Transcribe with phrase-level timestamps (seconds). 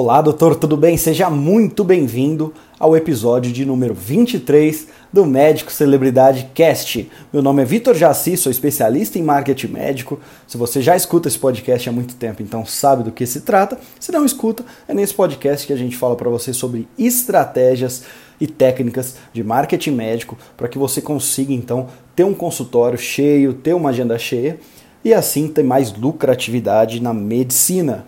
[0.00, 0.96] Olá, doutor, tudo bem?
[0.96, 7.10] Seja muito bem-vindo ao episódio de número 23 do Médico Celebridade Cast.
[7.32, 10.20] Meu nome é Vitor Jaci, sou especialista em marketing médico.
[10.46, 13.76] Se você já escuta esse podcast há muito tempo, então sabe do que se trata.
[13.98, 18.04] Se não escuta, é nesse podcast que a gente fala para você sobre estratégias
[18.40, 23.74] e técnicas de marketing médico para que você consiga então ter um consultório cheio, ter
[23.74, 24.60] uma agenda cheia
[25.04, 28.06] e assim ter mais lucratividade na medicina.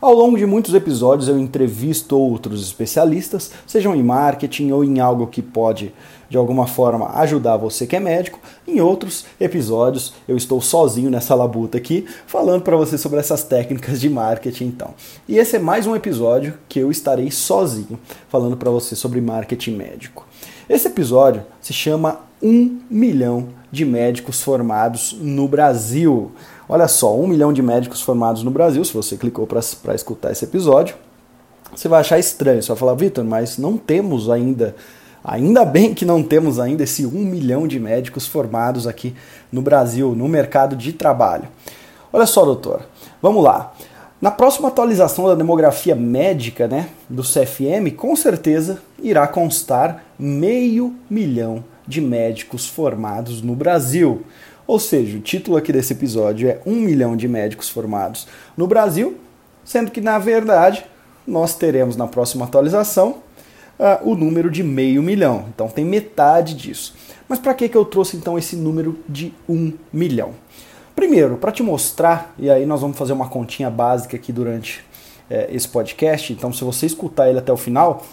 [0.00, 5.26] Ao longo de muitos episódios eu entrevisto outros especialistas, sejam em marketing ou em algo
[5.26, 5.92] que pode
[6.30, 8.38] de alguma forma ajudar você que é médico.
[8.64, 14.00] Em outros episódios eu estou sozinho nessa labuta aqui, falando para você sobre essas técnicas
[14.00, 14.94] de marketing então.
[15.28, 19.72] E esse é mais um episódio que eu estarei sozinho falando para você sobre marketing
[19.72, 20.24] médico.
[20.68, 26.30] Esse episódio se chama 1 milhão de médicos formados no Brasil.
[26.68, 28.84] Olha só, um milhão de médicos formados no Brasil.
[28.84, 30.96] Se você clicou para escutar esse episódio,
[31.74, 32.62] você vai achar estranho.
[32.62, 34.76] Você vai falar, Vitor, mas não temos ainda.
[35.24, 39.14] Ainda bem que não temos ainda esse um milhão de médicos formados aqui
[39.50, 41.48] no Brasil, no mercado de trabalho.
[42.12, 42.82] Olha só, doutor,
[43.20, 43.72] vamos lá.
[44.20, 51.64] Na próxima atualização da demografia médica né, do CFM, com certeza irá constar meio milhão
[51.86, 54.22] de médicos formados no Brasil.
[54.68, 59.16] Ou seja, o título aqui desse episódio é Um milhão de médicos formados no Brasil,
[59.64, 60.84] sendo que, na verdade,
[61.26, 63.22] nós teremos na próxima atualização
[63.78, 65.46] uh, o número de meio milhão.
[65.48, 66.94] Então tem metade disso.
[67.26, 70.34] Mas para que, que eu trouxe então esse número de um milhão?
[70.94, 74.84] Primeiro, para te mostrar, e aí nós vamos fazer uma continha básica aqui durante
[75.30, 78.04] é, esse podcast, então se você escutar ele até o final,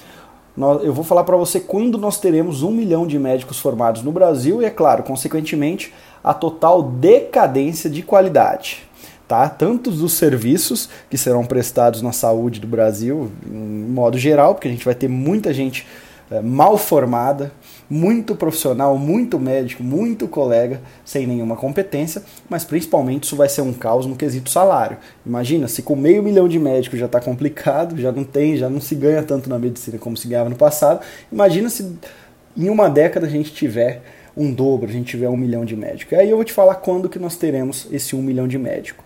[0.58, 4.62] eu vou falar para você quando nós teremos um milhão de médicos formados no Brasil
[4.62, 8.84] e, é claro, consequentemente, a total decadência de qualidade.
[9.28, 9.50] Tá?
[9.50, 14.72] Tanto dos serviços que serão prestados na saúde do Brasil, em modo geral, porque a
[14.72, 15.86] gente vai ter muita gente
[16.32, 17.52] é, mal formada,
[17.90, 23.74] muito profissional, muito médico, muito colega, sem nenhuma competência, mas principalmente isso vai ser um
[23.74, 24.98] caos no quesito salário.
[25.26, 28.82] Imagina, se com meio milhão de médicos já está complicado, já não tem, já não
[28.82, 31.02] se ganha tanto na medicina como se ganhava no passado,
[31.32, 31.96] imagina se
[32.58, 34.02] em uma década a gente tiver
[34.36, 36.12] um dobro, a gente tiver um milhão de médicos.
[36.12, 39.06] E aí eu vou te falar quando que nós teremos esse um milhão de médicos.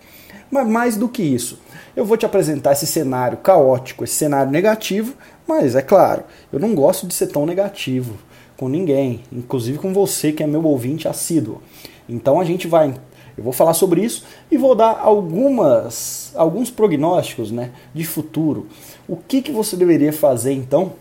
[0.49, 1.59] Mas mais do que isso,
[1.95, 5.13] eu vou te apresentar esse cenário caótico, esse cenário negativo,
[5.47, 8.17] mas é claro, eu não gosto de ser tão negativo
[8.59, 11.61] com ninguém, inclusive com você que é meu ouvinte assíduo.
[12.09, 12.93] Então a gente vai,
[13.37, 18.67] eu vou falar sobre isso e vou dar algumas, alguns prognósticos, né, de futuro.
[19.07, 20.91] O que que você deveria fazer então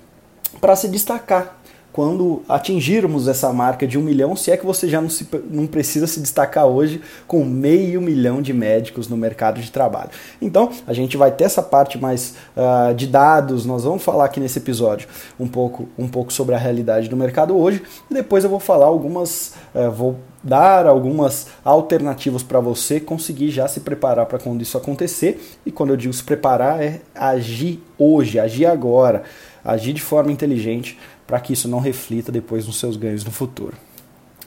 [0.61, 1.58] para se destacar
[1.99, 5.67] quando atingirmos essa marca de um milhão, se é que você já não, se, não
[5.67, 10.11] precisa se destacar hoje com meio milhão de médicos no mercado de trabalho.
[10.41, 14.39] Então, a gente vai ter essa parte mais uh, de dados, nós vamos falar aqui
[14.39, 15.09] nesse episódio
[15.41, 18.87] um pouco, um pouco sobre a realidade do mercado hoje, e depois eu vou falar
[18.87, 24.79] algumas, uh, vou dar algumas alternativas para você conseguir já se preparar para quando isso
[24.79, 25.59] acontecer.
[25.67, 29.25] E quando eu digo se preparar, é agir hoje, agir agora,
[29.65, 30.97] agir de forma inteligente
[31.29, 33.77] para que isso não reflita depois nos seus ganhos no futuro.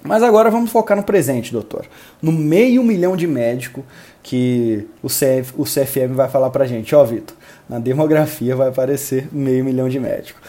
[0.03, 1.85] Mas agora vamos focar no presente, doutor.
[2.19, 3.85] No meio milhão de médico
[4.23, 6.95] que o, CF, o CFM vai falar para gente.
[6.95, 7.37] Ó, oh, Vitor,
[7.69, 10.41] na demografia vai aparecer meio milhão de médicos.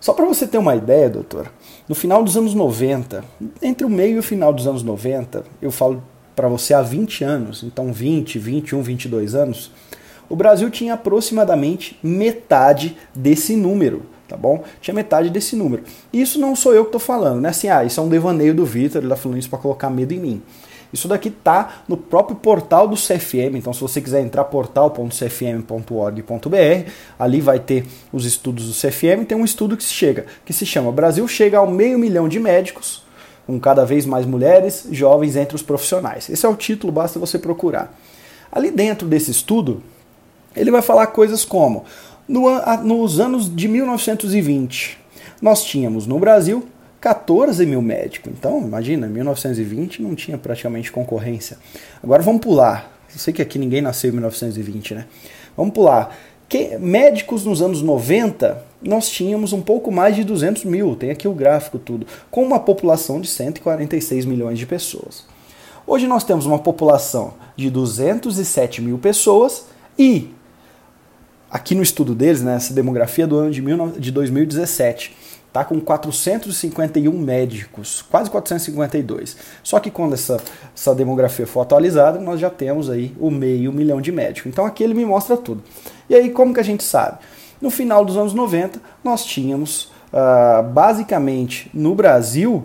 [0.00, 1.48] Só para você ter uma ideia, doutor,
[1.88, 3.22] no final dos anos 90,
[3.62, 6.02] entre o meio e o final dos anos 90, eu falo
[6.34, 9.70] para você há 20 anos, então 20, 21, 22 anos,
[10.28, 14.62] o Brasil tinha aproximadamente metade desse número tá bom?
[14.80, 15.82] Tinha metade desse número.
[16.12, 17.48] Isso não sou eu que estou falando, né?
[17.48, 20.12] Assim, ah, isso é um devaneio do Vitor, ele está falando isso para colocar medo
[20.12, 20.42] em mim.
[20.92, 27.40] Isso daqui tá no próprio portal do CFM, então se você quiser entrar portal.cfm.org.br, ali
[27.40, 30.90] vai ter os estudos do CFM, tem um estudo que se chega, que se chama
[30.90, 33.02] Brasil chega ao meio milhão de médicos,
[33.46, 36.30] com cada vez mais mulheres jovens entre os profissionais.
[36.30, 37.94] Esse é o título, basta você procurar.
[38.50, 39.82] Ali dentro desse estudo,
[40.56, 41.84] ele vai falar coisas como
[42.28, 44.98] no, nos anos de 1920,
[45.40, 46.68] nós tínhamos no Brasil
[47.00, 48.32] 14 mil médicos.
[48.36, 51.58] Então, imagina, 1920 não tinha praticamente concorrência.
[52.02, 52.92] Agora vamos pular.
[53.12, 55.06] Eu sei que aqui ninguém nasceu em 1920, né?
[55.56, 56.14] Vamos pular.
[56.48, 61.28] Que, médicos nos anos 90, nós tínhamos um pouco mais de 200 mil, tem aqui
[61.28, 65.26] o gráfico tudo, com uma população de 146 milhões de pessoas.
[65.86, 69.66] Hoje nós temos uma população de 207 mil pessoas
[69.98, 70.30] e
[71.50, 75.16] aqui no estudo deles, né, essa demografia do ano de, mil, de 2017,
[75.52, 79.36] tá com 451 médicos, quase 452.
[79.62, 80.38] Só que quando essa,
[80.74, 84.50] essa demografia for atualizada, nós já temos aí o meio milhão de médicos.
[84.50, 85.62] Então aqui ele me mostra tudo.
[86.08, 87.18] E aí como que a gente sabe?
[87.60, 92.64] No final dos anos 90, nós tínhamos uh, basicamente no Brasil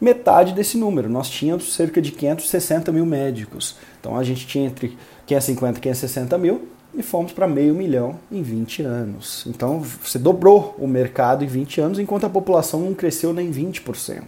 [0.00, 1.08] metade desse número.
[1.08, 3.76] Nós tínhamos cerca de 560 mil médicos.
[4.00, 8.42] Então a gente tinha entre 550 e 560 mil e fomos para meio milhão em
[8.42, 9.44] 20 anos.
[9.46, 14.22] Então você dobrou o mercado em 20 anos, enquanto a população não cresceu nem 20%.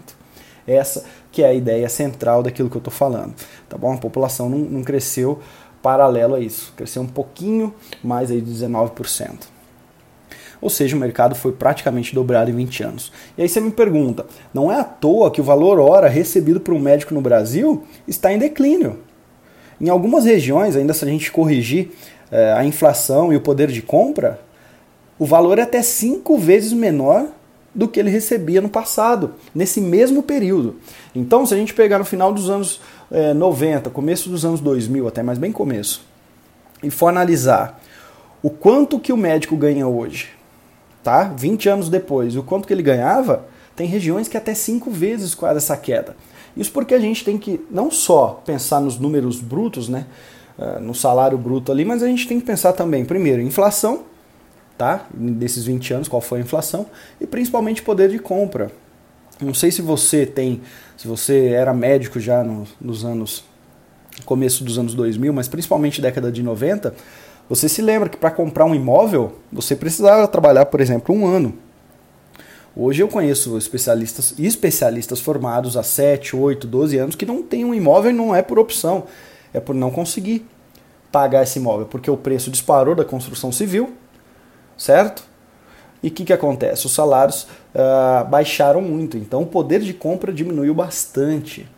[0.66, 3.34] Essa que é a ideia central daquilo que eu estou falando.
[3.68, 3.92] Tá bom?
[3.92, 5.40] A população não, não cresceu
[5.82, 7.74] paralelo a isso, cresceu um pouquinho
[8.04, 9.48] mais aí de 19%.
[10.60, 13.12] Ou seja, o mercado foi praticamente dobrado em 20 anos.
[13.36, 16.74] E aí você me pergunta, não é à toa que o valor hora recebido por
[16.74, 19.00] um médico no Brasil está em declínio.
[19.80, 21.90] Em algumas regiões, ainda se a gente corrigir
[22.56, 24.40] a inflação e o poder de compra,
[25.18, 27.26] o valor é até cinco vezes menor
[27.74, 30.76] do que ele recebia no passado, nesse mesmo período.
[31.14, 32.80] Então, se a gente pegar no final dos anos
[33.10, 36.02] é, 90, começo dos anos 2000, até mais bem começo,
[36.82, 37.80] e for analisar
[38.42, 40.30] o quanto que o médico ganha hoje,
[41.02, 41.24] tá?
[41.36, 43.46] 20 anos depois, o quanto que ele ganhava,
[43.76, 46.16] tem regiões que até cinco vezes quase essa queda.
[46.56, 50.39] Isso porque a gente tem que não só pensar nos números brutos, né, eh,
[50.80, 54.04] no salário bruto ali, mas a gente tem que pensar também, primeiro, inflação,
[54.76, 55.06] tá?
[55.12, 56.86] Desses 20 anos, qual foi a inflação,
[57.20, 58.70] e principalmente poder de compra.
[59.40, 60.60] Não sei se você tem,
[60.96, 63.44] se você era médico já no, nos anos,
[64.26, 66.94] começo dos anos 2000, mas principalmente década de 90,
[67.48, 71.54] você se lembra que para comprar um imóvel, você precisava trabalhar, por exemplo, um ano.
[72.76, 77.74] Hoje eu conheço especialistas especialistas formados há 7, 8, 12 anos que não têm um
[77.74, 79.04] imóvel e não é por opção,
[79.52, 80.46] é por não conseguir
[81.10, 83.94] pagar esse imóvel, porque o preço disparou da construção civil,
[84.76, 85.24] certo?
[86.02, 86.86] E o que, que acontece?
[86.86, 91.68] Os salários uh, baixaram muito, então o poder de compra diminuiu bastante.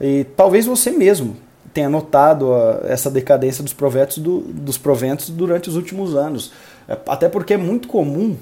[0.00, 1.36] E talvez você mesmo
[1.72, 6.52] tenha notado uh, essa decadência dos proventos, do, dos proventos durante os últimos anos.
[6.88, 8.36] É, até porque é muito comum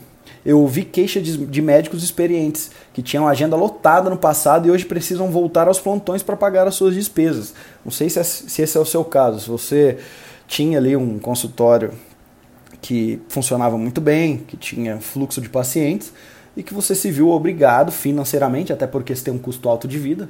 [0.44, 4.86] eu ouvi queixa de, de, médicos experientes que tinham agenda lotada no passado e hoje
[4.86, 7.54] precisam voltar aos plantões para pagar as suas despesas.
[7.84, 9.40] Não sei se, é, se esse é o seu caso.
[9.40, 9.98] Se você
[10.48, 11.92] tinha ali um consultório
[12.80, 16.12] que funcionava muito bem, que tinha fluxo de pacientes
[16.56, 19.98] e que você se viu obrigado financeiramente, até porque você tem um custo alto de
[19.98, 20.28] vida,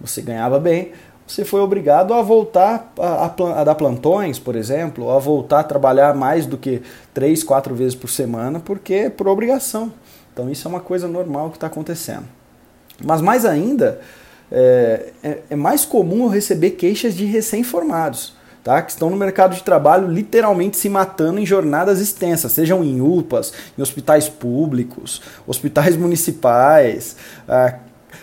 [0.00, 0.92] você ganhava bem,
[1.28, 3.26] você foi obrigado a voltar a,
[3.60, 6.80] a, dar plantões, por exemplo, a voltar a trabalhar mais do que
[7.12, 9.92] três, quatro vezes por semana, porque é por obrigação.
[10.32, 12.24] Então isso é uma coisa normal que está acontecendo.
[13.04, 14.00] Mas mais ainda,
[14.50, 18.34] é, é, é, mais comum eu receber queixas de recém-formados,
[18.64, 18.80] tá?
[18.80, 23.52] que estão no mercado de trabalho literalmente se matando em jornadas extensas, sejam em UPAs,
[23.76, 27.16] em hospitais públicos, hospitais municipais,
[27.46, 27.74] ah,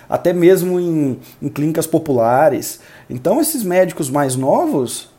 [0.09, 2.79] até mesmo em, em clínicas populares.
[3.09, 5.09] Então esses médicos mais novos,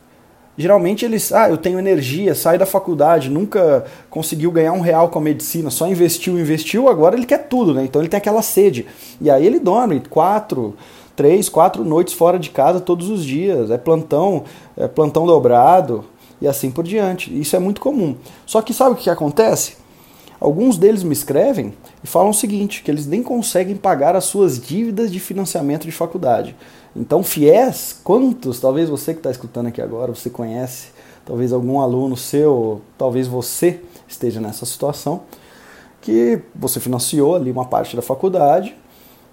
[0.57, 5.19] geralmente eles, ah, eu tenho energia, sai da faculdade, nunca conseguiu ganhar um real com
[5.19, 7.85] a medicina, só investiu, investiu, agora ele quer tudo, né?
[7.85, 8.87] Então ele tem aquela sede.
[9.21, 10.77] E aí ele dorme quatro,
[11.15, 14.45] três, quatro noites fora de casa todos os dias, é plantão,
[14.77, 16.05] é plantão dobrado
[16.41, 17.39] e assim por diante.
[17.39, 18.17] Isso é muito comum.
[18.45, 19.77] Só que sabe o que acontece?
[20.39, 21.73] Alguns deles me escrevem
[22.05, 25.93] e falam o seguinte, que eles nem conseguem pagar as suas dívidas de financiamento de
[25.93, 26.55] faculdade.
[26.99, 30.89] Então, fiéis, quantos, talvez você que está escutando aqui agora, você conhece,
[31.27, 35.23] talvez algum aluno seu, talvez você esteja nessa situação,
[36.01, 38.75] que você financiou ali uma parte da faculdade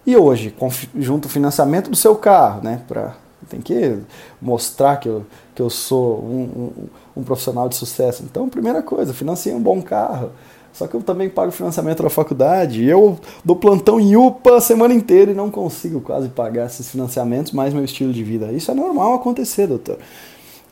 [0.05, 0.53] e hoje,
[0.99, 3.15] junto o financiamento do seu carro, né, pra,
[3.49, 3.97] tem que
[4.41, 8.23] mostrar que eu, que eu sou um, um, um profissional de sucesso.
[8.23, 10.31] Então, primeira coisa, financiei um bom carro,
[10.73, 12.83] só que eu também pago financiamento da faculdade.
[12.83, 17.51] Eu dou plantão em UPA a semana inteira e não consigo quase pagar esses financiamentos,
[17.51, 18.51] mais meu estilo de vida.
[18.51, 19.99] Isso é normal acontecer, doutor.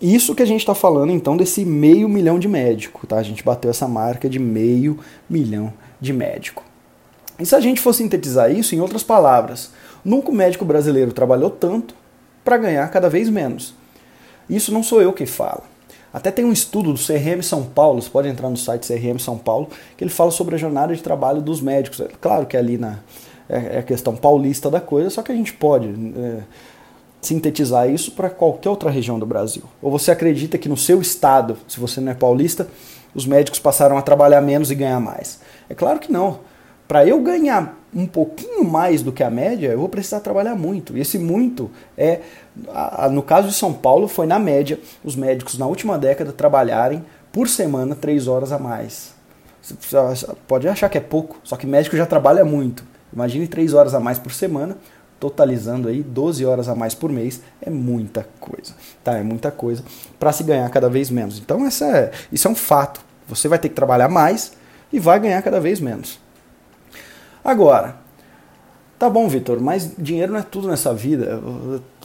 [0.01, 3.17] Isso que a gente está falando então desse meio milhão de médico, tá?
[3.17, 4.97] A gente bateu essa marca de meio
[5.29, 6.63] milhão de médico.
[7.39, 9.71] E se a gente for sintetizar isso em outras palavras,
[10.03, 11.93] nunca o médico brasileiro trabalhou tanto
[12.43, 13.75] para ganhar cada vez menos.
[14.49, 15.70] Isso não sou eu que falo.
[16.13, 19.37] Até tem um estudo do CRM São Paulo, você pode entrar no site CRM São
[19.37, 22.01] Paulo, que ele fala sobre a jornada de trabalho dos médicos.
[22.01, 22.99] É claro que é ali na,
[23.47, 26.41] é, é a questão paulista da coisa, só que a gente pode é,
[27.21, 29.63] sintetizar isso para qualquer outra região do Brasil.
[29.81, 32.67] Ou você acredita que no seu estado, se você não é paulista,
[33.15, 35.39] os médicos passaram a trabalhar menos e ganhar mais?
[35.69, 36.39] É claro que não.
[36.87, 40.97] Para eu ganhar um pouquinho mais do que a média, eu vou precisar trabalhar muito.
[40.97, 42.21] E esse muito é,
[43.11, 47.47] no caso de São Paulo, foi na média os médicos na última década trabalharem por
[47.47, 49.13] semana três horas a mais.
[49.61, 52.83] Você pode achar que é pouco, só que médico já trabalha muito.
[53.13, 54.77] Imagine três horas a mais por semana,
[55.19, 58.73] totalizando aí 12 horas a mais por mês, é muita coisa.
[59.03, 59.83] Tá, é muita coisa
[60.19, 61.37] para se ganhar cada vez menos.
[61.37, 63.01] Então essa é, isso é um fato.
[63.27, 64.53] Você vai ter que trabalhar mais
[64.91, 66.19] e vai ganhar cada vez menos.
[67.43, 67.95] Agora,
[68.99, 71.41] tá bom, Vitor, mas dinheiro não é tudo nessa vida.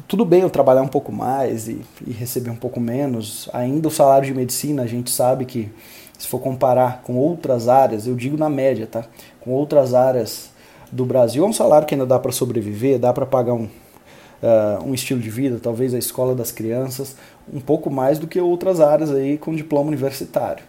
[0.09, 3.49] Tudo bem eu trabalhar um pouco mais e, e receber um pouco menos.
[3.53, 5.71] Ainda o salário de medicina, a gente sabe que
[6.19, 9.05] se for comparar com outras áreas, eu digo na média, tá?
[9.41, 10.51] Com outras áreas
[10.91, 14.85] do Brasil, é um salário que ainda dá para sobreviver, dá para pagar um, uh,
[14.85, 17.17] um estilo de vida, talvez a escola das crianças,
[17.53, 20.65] um pouco mais do que outras áreas aí com diploma universitário.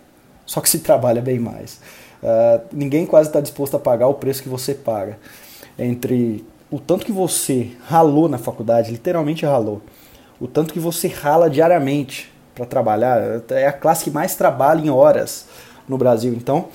[0.46, 1.80] Só que se trabalha bem mais.
[2.22, 5.18] Uh, ninguém quase está disposto a pagar o preço que você paga.
[5.78, 9.82] Entre o tanto que você ralou na faculdade, literalmente ralou,
[10.40, 14.90] o tanto que você rala diariamente para trabalhar, é a classe que mais trabalha em
[14.90, 15.48] horas
[15.88, 16.34] no Brasil.
[16.34, 16.68] Então,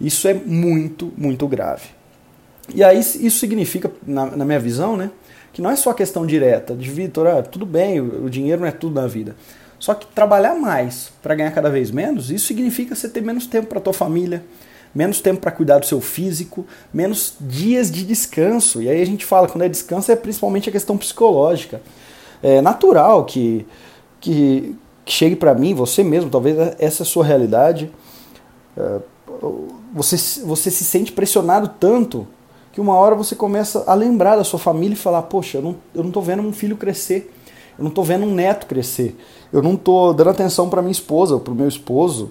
[0.00, 1.88] isso é muito, muito grave.
[2.74, 5.10] E aí isso significa, na, na minha visão, né,
[5.52, 8.68] que não é só questão direta de Vitor, ah, tudo bem, o, o dinheiro não
[8.68, 9.36] é tudo na vida.
[9.78, 13.68] Só que trabalhar mais para ganhar cada vez menos, isso significa você ter menos tempo
[13.68, 14.42] para tua família,
[14.96, 18.80] menos tempo para cuidar do seu físico, menos dias de descanso.
[18.80, 21.82] E aí a gente fala, quando é descanso, é principalmente a questão psicológica.
[22.42, 23.66] É natural que,
[24.18, 24.74] que,
[25.04, 27.92] que chegue para mim, você mesmo, talvez essa é a sua realidade.
[28.74, 29.00] É,
[29.92, 32.26] você, você se sente pressionado tanto
[32.72, 35.76] que uma hora você começa a lembrar da sua família e falar: Poxa, eu não,
[35.94, 37.34] eu não tô vendo um filho crescer,
[37.78, 39.14] eu não tô vendo um neto crescer,
[39.52, 42.30] eu não tô dando atenção para minha esposa, para o meu esposo,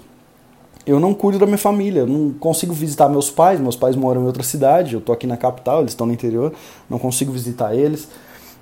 [0.86, 4.24] eu não cuido da minha família, eu não consigo visitar meus pais, meus pais moram
[4.24, 6.54] em outra cidade, eu tô aqui na capital, eles estão no interior,
[6.90, 8.08] não consigo visitar eles.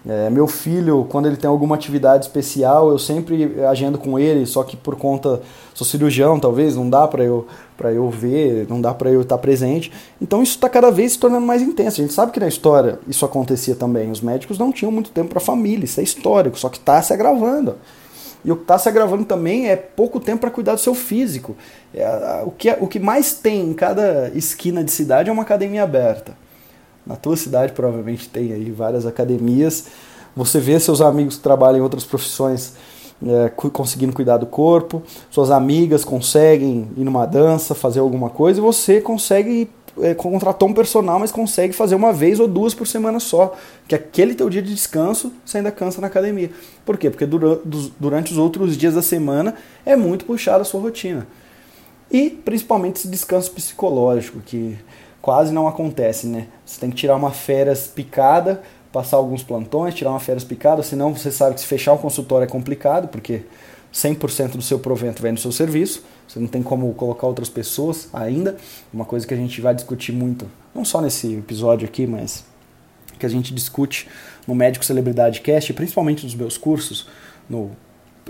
[0.06, 4.62] É, meu filho, quando ele tem alguma atividade especial, eu sempre agendo com ele, só
[4.62, 5.42] que por conta,
[5.74, 7.48] sou cirurgião, talvez, não dá para eu
[7.86, 9.92] eu ver, não dá para eu estar presente.
[10.22, 12.00] Então isso está cada vez se tornando mais intenso.
[12.00, 14.10] A gente sabe que na história isso acontecia também.
[14.10, 17.02] Os médicos não tinham muito tempo para a família, isso é histórico, só que está
[17.02, 17.76] se agravando.
[18.44, 21.56] E o que está se agravando também é pouco tempo para cuidar do seu físico.
[21.94, 25.44] É, o, que, é, o que mais tem em cada esquina de cidade é uma
[25.44, 26.34] academia aberta.
[27.06, 29.86] Na tua cidade provavelmente tem aí várias academias.
[30.36, 32.74] Você vê seus amigos que trabalham em outras profissões
[33.26, 38.62] é, conseguindo cuidar do corpo, suas amigas conseguem ir numa dança, fazer alguma coisa, e
[38.62, 39.70] você consegue
[40.02, 43.56] é, contratar um personal, mas consegue fazer uma vez ou duas por semana só.
[43.88, 46.52] Que aquele teu dia de descanso você ainda cansa na academia.
[46.86, 47.10] Por quê?
[47.10, 51.28] Porque durante, os outros dias da semana é muito puxada a sua rotina.
[52.12, 54.78] E principalmente esse descanso psicológico, que
[55.22, 56.48] quase não acontece, né?
[56.66, 61.16] Você tem que tirar uma férias picada, passar alguns plantões, tirar uma férias picada, senão
[61.16, 63.42] você sabe que se fechar o consultório é complicado, porque
[63.94, 66.04] 100% do seu provento vem no seu serviço,
[66.34, 68.58] você não tem como colocar outras pessoas ainda,
[68.92, 72.44] uma coisa que a gente vai discutir muito, não só nesse episódio aqui, mas
[73.20, 74.08] que a gente discute
[74.48, 77.08] no Médico Celebridade Cast, principalmente nos meus cursos,
[77.48, 77.70] no,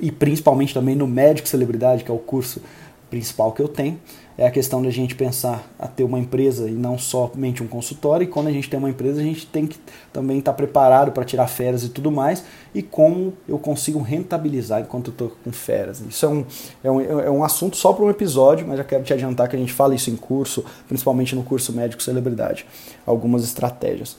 [0.02, 2.62] e principalmente também no Médico Celebridade, que é o curso
[3.10, 3.98] principal que eu tenho,
[4.38, 8.24] é a questão da gente pensar a ter uma empresa e não somente um consultório.
[8.24, 9.78] E quando a gente tem uma empresa, a gente tem que
[10.12, 12.44] também estar preparado para tirar férias e tudo mais.
[12.74, 16.02] E como eu consigo rentabilizar enquanto eu estou com férias.
[16.02, 16.46] Isso é um,
[16.84, 19.56] é um, é um assunto só para um episódio, mas já quero te adiantar que
[19.56, 22.66] a gente fala isso em curso, principalmente no curso Médico Celebridade.
[23.06, 24.18] Algumas estratégias.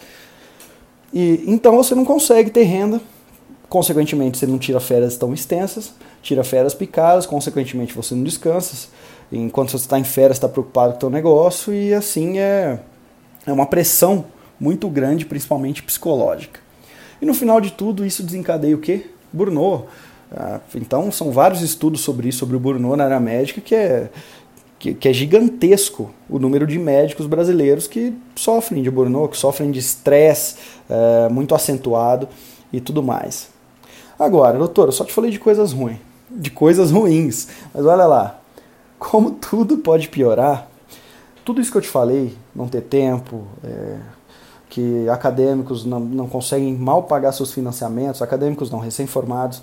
[1.13, 3.01] E então você não consegue ter renda
[3.75, 5.93] consequentemente você não tira férias tão extensas,
[6.23, 8.89] tira férias picadas, consequentemente você não descansa,
[9.39, 12.79] enquanto você está em férias está preocupado com o seu negócio e assim é,
[13.47, 14.27] é uma pressão
[14.59, 16.61] muito grande, principalmente psicológica.
[17.21, 19.07] E no final de tudo isso desencadeia o quê?
[19.33, 19.87] Burnout.
[20.31, 24.11] Ah, então são vários estudos sobre isso, sobre o burnout na área médica, que é,
[24.79, 29.71] que, que, é gigantesco o número de médicos brasileiros que sofrem de burnout, que sofrem
[29.71, 30.57] de estresse
[30.89, 32.29] é, muito acentuado
[32.73, 33.49] e tudo mais.
[34.19, 35.99] Agora, doutor, eu só te falei de coisas ruins,
[36.31, 38.41] de coisas ruins, mas olha lá,
[39.05, 40.67] como tudo pode piorar,
[41.45, 43.99] tudo isso que eu te falei, não ter tempo, é,
[44.71, 49.63] que acadêmicos não, não conseguem mal pagar seus financiamentos, acadêmicos não, recém-formados,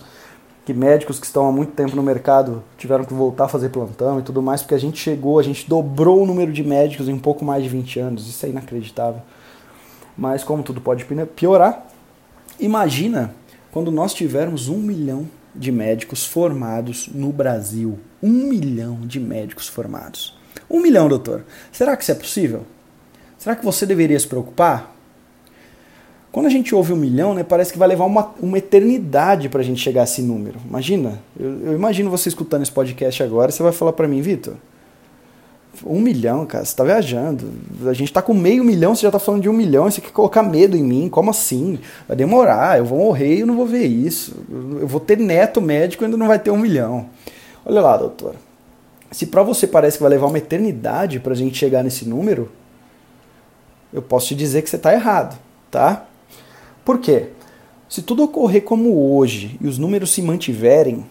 [0.63, 4.19] que médicos que estão há muito tempo no mercado tiveram que voltar a fazer plantão
[4.19, 7.17] e tudo mais, porque a gente chegou, a gente dobrou o número de médicos em
[7.17, 9.21] pouco mais de 20 anos, isso é inacreditável.
[10.15, 11.03] Mas como tudo pode
[11.35, 11.87] piorar,
[12.59, 13.33] imagina
[13.71, 17.99] quando nós tivermos um milhão de médicos formados no Brasil.
[18.21, 20.37] Um milhão de médicos formados.
[20.69, 21.43] Um milhão, doutor.
[21.71, 22.65] Será que isso é possível?
[23.37, 24.95] Será que você deveria se preocupar?
[26.31, 29.59] Quando a gente ouve um milhão, né, parece que vai levar uma, uma eternidade para
[29.59, 30.59] a gente chegar a esse número.
[30.65, 34.55] Imagina, eu, eu imagino você escutando esse podcast agora, você vai falar para mim, Vitor,
[35.85, 37.51] um milhão, cara, você tá viajando.
[37.85, 40.11] A gente tá com meio milhão, você já tá falando de um milhão, você quer
[40.11, 41.09] colocar medo em mim?
[41.09, 41.79] Como assim?
[42.07, 44.35] Vai demorar, eu vou morrer e eu não vou ver isso.
[44.79, 47.07] Eu vou ter neto médico e ainda não vai ter um milhão.
[47.65, 48.35] Olha lá, doutor.
[49.11, 52.51] Se para você parece que vai levar uma eternidade para a gente chegar nesse número,
[53.91, 55.37] eu posso te dizer que você está errado,
[55.69, 56.05] tá?
[56.85, 57.27] Por quê?
[57.89, 61.05] Se tudo ocorrer como hoje e os números se mantiverem,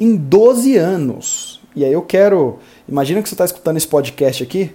[0.00, 2.58] em 12 anos, e aí eu quero.
[2.88, 4.72] Imagina que você está escutando esse podcast aqui.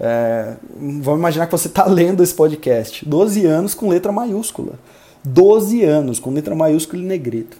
[0.00, 3.06] É, vamos imaginar que você está lendo esse podcast.
[3.06, 4.78] 12 anos com letra maiúscula.
[5.22, 7.56] 12 anos com letra maiúscula e negrito.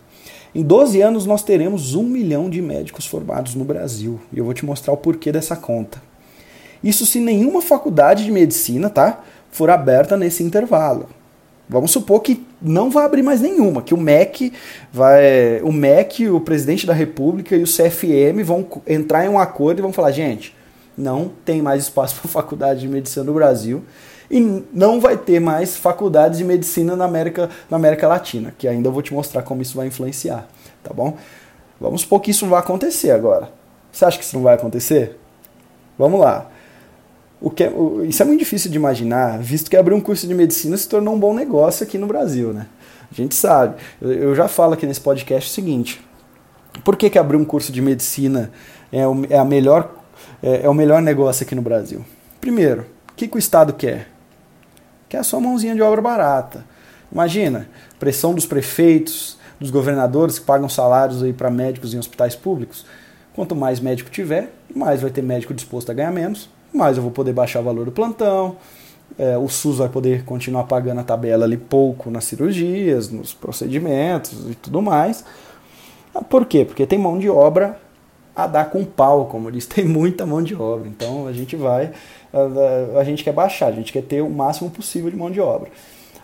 [0.54, 4.20] Em 12 anos nós teremos um milhão de médicos formados no Brasil.
[4.32, 6.02] E eu vou te mostrar o porquê dessa conta.
[6.82, 11.08] Isso se nenhuma faculdade de medicina tá, for aberta nesse intervalo.
[11.68, 14.52] Vamos supor que não vai abrir mais nenhuma, que o MEC
[14.92, 19.78] vai, o MEC, o presidente da República e o CFM vão entrar em um acordo
[19.78, 20.54] e vão falar, gente,
[20.96, 23.82] não tem mais espaço para faculdade de medicina no Brasil
[24.30, 24.40] e
[24.72, 28.92] não vai ter mais faculdades de medicina na América, na América Latina, que ainda eu
[28.92, 30.46] vou te mostrar como isso vai influenciar,
[30.82, 31.16] tá bom?
[31.80, 33.50] Vamos supor que isso vai acontecer agora.
[33.90, 35.18] Você acha que isso não vai acontecer?
[35.98, 36.50] Vamos lá.
[37.44, 40.26] O que é, o, isso é muito difícil de imaginar, visto que abrir um curso
[40.26, 42.66] de medicina se tornou um bom negócio aqui no Brasil, né?
[43.12, 43.74] A gente sabe.
[44.00, 46.02] Eu, eu já falo aqui nesse podcast o seguinte:
[46.82, 48.50] por que, que abrir um curso de medicina
[48.90, 49.94] é o, é a melhor,
[50.42, 52.02] é, é o melhor negócio aqui no Brasil?
[52.40, 54.08] Primeiro, o que, que o Estado quer?
[55.06, 56.64] Quer a sua mãozinha de obra barata.
[57.12, 57.68] Imagina,
[58.00, 62.86] pressão dos prefeitos, dos governadores que pagam salários aí para médicos em hospitais públicos.
[63.34, 67.12] Quanto mais médico tiver, mais vai ter médico disposto a ganhar menos, mais eu vou
[67.12, 68.56] poder baixar o valor do plantão,
[69.18, 74.50] é, o SUS vai poder continuar pagando a tabela ali pouco nas cirurgias, nos procedimentos
[74.50, 75.24] e tudo mais.
[76.14, 76.64] Ah, por quê?
[76.64, 77.78] Porque tem mão de obra
[78.34, 80.88] a dar com pau, como diz, tem muita mão de obra.
[80.88, 81.92] Então a gente vai,
[82.32, 85.40] a, a gente quer baixar, a gente quer ter o máximo possível de mão de
[85.40, 85.70] obra.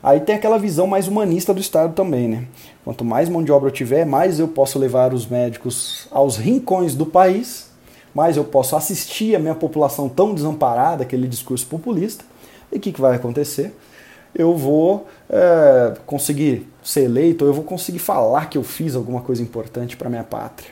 [0.03, 2.47] Aí tem aquela visão mais humanista do Estado também, né?
[2.83, 6.95] Quanto mais mão de obra eu tiver, mais eu posso levar os médicos aos rincões
[6.95, 7.70] do país
[8.15, 12.25] mais eu posso assistir a minha população tão desamparada, aquele discurso populista,
[12.73, 13.75] e o que, que vai acontecer?
[14.35, 19.43] Eu vou é, conseguir ser eleito, eu vou conseguir falar que eu fiz alguma coisa
[19.43, 20.71] importante para minha pátria.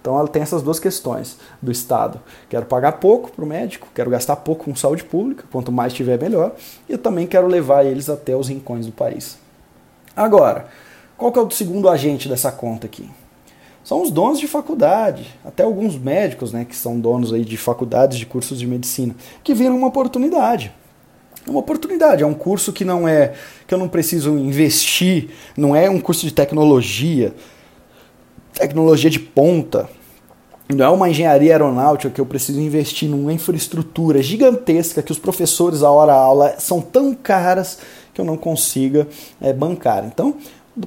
[0.00, 2.20] Então ela tem essas duas questões do Estado.
[2.48, 6.18] Quero pagar pouco para o médico, quero gastar pouco com saúde pública, quanto mais tiver
[6.20, 6.54] melhor,
[6.88, 9.38] e eu também quero levar eles até os rincões do país.
[10.16, 10.68] Agora,
[11.16, 13.08] qual que é o segundo agente dessa conta aqui?
[13.82, 18.18] São os donos de faculdade, até alguns médicos, né, que são donos aí de faculdades
[18.18, 20.72] de cursos de medicina, que viram uma oportunidade.
[21.46, 23.32] É uma oportunidade, é um curso que não é
[23.66, 27.34] que eu não preciso investir, não é um curso de tecnologia,
[28.52, 29.88] tecnologia de ponta.
[30.68, 35.82] Não é uma engenharia aeronáutica que eu preciso investir numa infraestrutura gigantesca que os professores
[35.82, 37.78] a hora aula são tão caras
[38.14, 39.08] que eu não consiga
[39.40, 40.04] é, bancar.
[40.04, 40.36] Então,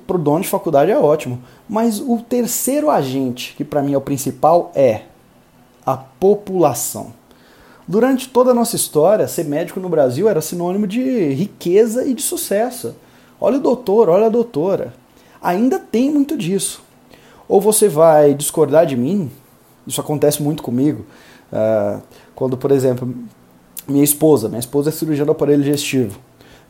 [0.06, 1.42] para o dono de faculdade é ótimo.
[1.68, 5.02] Mas o terceiro agente, que para mim é o principal, é
[5.86, 7.14] a população.
[7.88, 12.22] Durante toda a nossa história, ser médico no Brasil era sinônimo de riqueza e de
[12.22, 12.96] sucesso.
[13.40, 14.94] Olha o doutor, olha a doutora.
[15.42, 16.82] Ainda tem muito disso.
[17.48, 19.30] Ou você vai discordar de mim,
[19.86, 21.06] isso acontece muito comigo,
[21.52, 22.02] uh,
[22.34, 23.14] quando, por exemplo,
[23.86, 26.18] minha esposa, minha esposa é cirurgiã do aparelho digestivo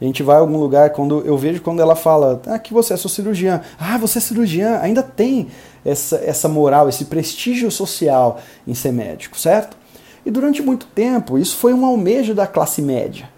[0.04, 2.94] a gente vai a algum lugar, quando eu vejo quando ela fala, ah, que você
[2.94, 3.62] é sua cirurgiã.
[3.80, 5.48] Ah, você é cirurgiã, ainda tem
[5.86, 9.78] essa, essa moral, esse prestígio social em ser médico, certo?
[10.26, 13.30] E durante muito tempo, isso foi um almejo da classe média.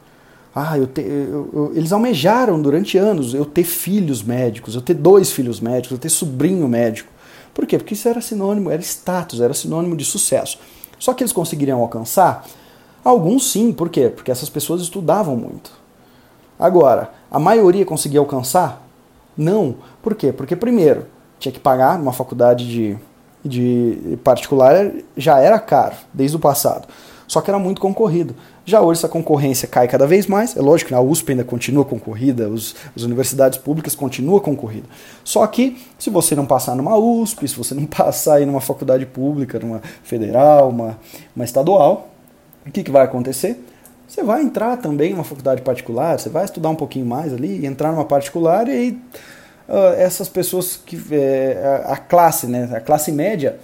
[0.55, 4.95] Ah, eu te, eu, eu, eles almejaram durante anos eu ter filhos médicos, eu ter
[4.95, 7.11] dois filhos médicos, eu ter sobrinho médico.
[7.53, 7.77] Por quê?
[7.77, 10.57] Porque isso era sinônimo, era status, era sinônimo de sucesso.
[10.97, 12.43] Só que eles conseguiriam alcançar?
[13.03, 14.09] Alguns sim, por quê?
[14.09, 15.84] Porque essas pessoas estudavam muito.
[16.59, 18.81] Agora, a maioria conseguia alcançar?
[19.37, 19.75] Não.
[20.01, 20.31] Por quê?
[20.31, 21.05] Porque, primeiro,
[21.39, 22.97] tinha que pagar uma faculdade de,
[23.43, 26.87] de particular, já era caro, desde o passado.
[27.27, 28.35] Só que era muito concorrido.
[28.65, 30.55] Já hoje essa concorrência cai cada vez mais.
[30.55, 34.87] É lógico que a USP ainda continua concorrida, os, as universidades públicas continuam concorrida.
[35.23, 39.05] Só que se você não passar numa USP, se você não passar aí numa faculdade
[39.05, 40.97] pública, numa federal, uma,
[41.35, 42.09] uma estadual,
[42.65, 43.59] o que, que vai acontecer?
[44.07, 47.91] Você vai entrar também numa faculdade particular, você vai estudar um pouquinho mais ali, entrar
[47.91, 49.01] numa particular e aí
[49.67, 53.59] uh, essas pessoas que é, a classe, né, a classe média,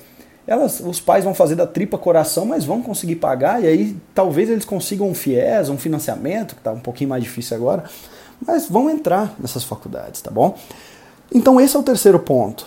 [0.47, 4.49] elas, os pais vão fazer da tripa coração, mas vão conseguir pagar e aí talvez
[4.49, 7.83] eles consigam um FIES, um financiamento, que está um pouquinho mais difícil agora,
[8.45, 10.57] mas vão entrar nessas faculdades, tá bom?
[11.33, 12.65] Então esse é o terceiro ponto.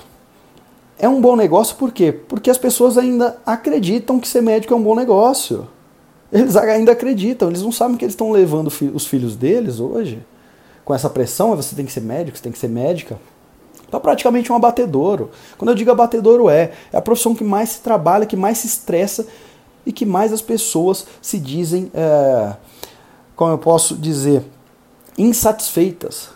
[0.97, 2.13] É um bom negócio por quê?
[2.13, 5.69] Porque as pessoas ainda acreditam que ser médico é um bom negócio.
[6.33, 10.25] Eles ainda acreditam, eles não sabem que eles estão levando os filhos deles hoje
[10.85, 13.19] com essa pressão, você tem que ser médico, você tem que ser médica,
[13.91, 15.31] para praticamente um abatedouro.
[15.57, 18.67] Quando eu digo abatedouro é, é a profissão que mais se trabalha, que mais se
[18.67, 19.27] estressa
[19.87, 22.55] e que mais as pessoas se dizem, é,
[23.37, 24.45] como eu posso dizer,
[25.17, 26.31] insatisfeitas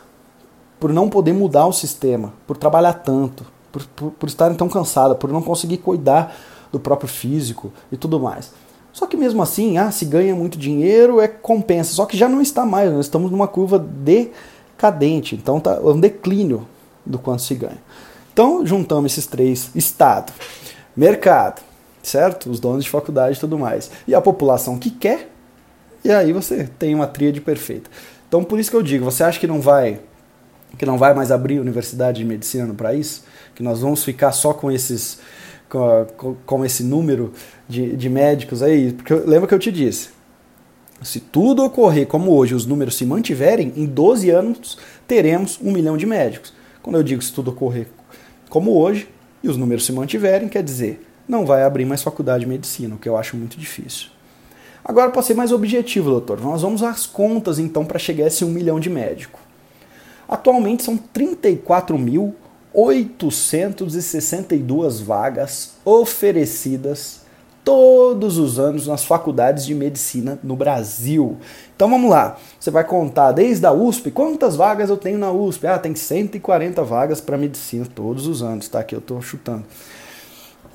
[0.79, 5.17] por não poder mudar o sistema, por trabalhar tanto, por, por, por estarem tão cansadas,
[5.19, 6.35] por não conseguir cuidar
[6.71, 8.53] do próprio físico e tudo mais.
[8.99, 11.95] Só que mesmo assim, ah, se ganha muito dinheiro, é compensa.
[11.95, 16.67] Só que já não está mais, nós estamos numa curva decadente, então tá um declínio
[17.07, 17.79] do quanto se ganha.
[18.33, 20.33] Então, juntamos esses três: Estado,
[20.97, 21.63] mercado,
[22.03, 22.51] certo?
[22.51, 23.89] Os donos de faculdade e tudo mais.
[24.05, 25.31] E a população que quer,
[26.03, 27.89] e aí você tem uma tríade perfeita.
[28.27, 30.01] Então, por isso que eu digo, você acha que não vai
[30.77, 33.23] que não vai mais abrir universidade de medicina no país?
[33.55, 35.21] Que nós vamos ficar só com esses
[35.69, 37.33] com, com esse número
[37.69, 38.93] de, de médicos aí?
[38.93, 40.11] Porque lembra que eu te disse,
[41.03, 45.97] se tudo ocorrer como hoje, os números se mantiverem, em 12 anos teremos um milhão
[45.97, 46.53] de médicos.
[46.83, 47.87] Quando eu digo se tudo ocorrer
[48.49, 49.09] como hoje
[49.43, 52.99] e os números se mantiverem, quer dizer, não vai abrir mais faculdade de medicina, o
[52.99, 54.09] que eu acho muito difícil.
[54.85, 58.45] Agora, para ser mais objetivo, doutor, nós vamos às contas então para chegar a esse
[58.45, 59.41] um milhão de médicos.
[60.27, 60.97] Atualmente são
[62.75, 67.29] 34.862 vagas oferecidas
[67.65, 71.37] todos os anos nas faculdades de medicina no Brasil.
[71.77, 75.67] Então vamos lá, você vai contar desde a USP, quantas vagas eu tenho na USP?
[75.67, 78.81] Ah, tem 140 vagas para medicina todos os anos, tá?
[78.81, 79.67] Aqui eu estou chutando.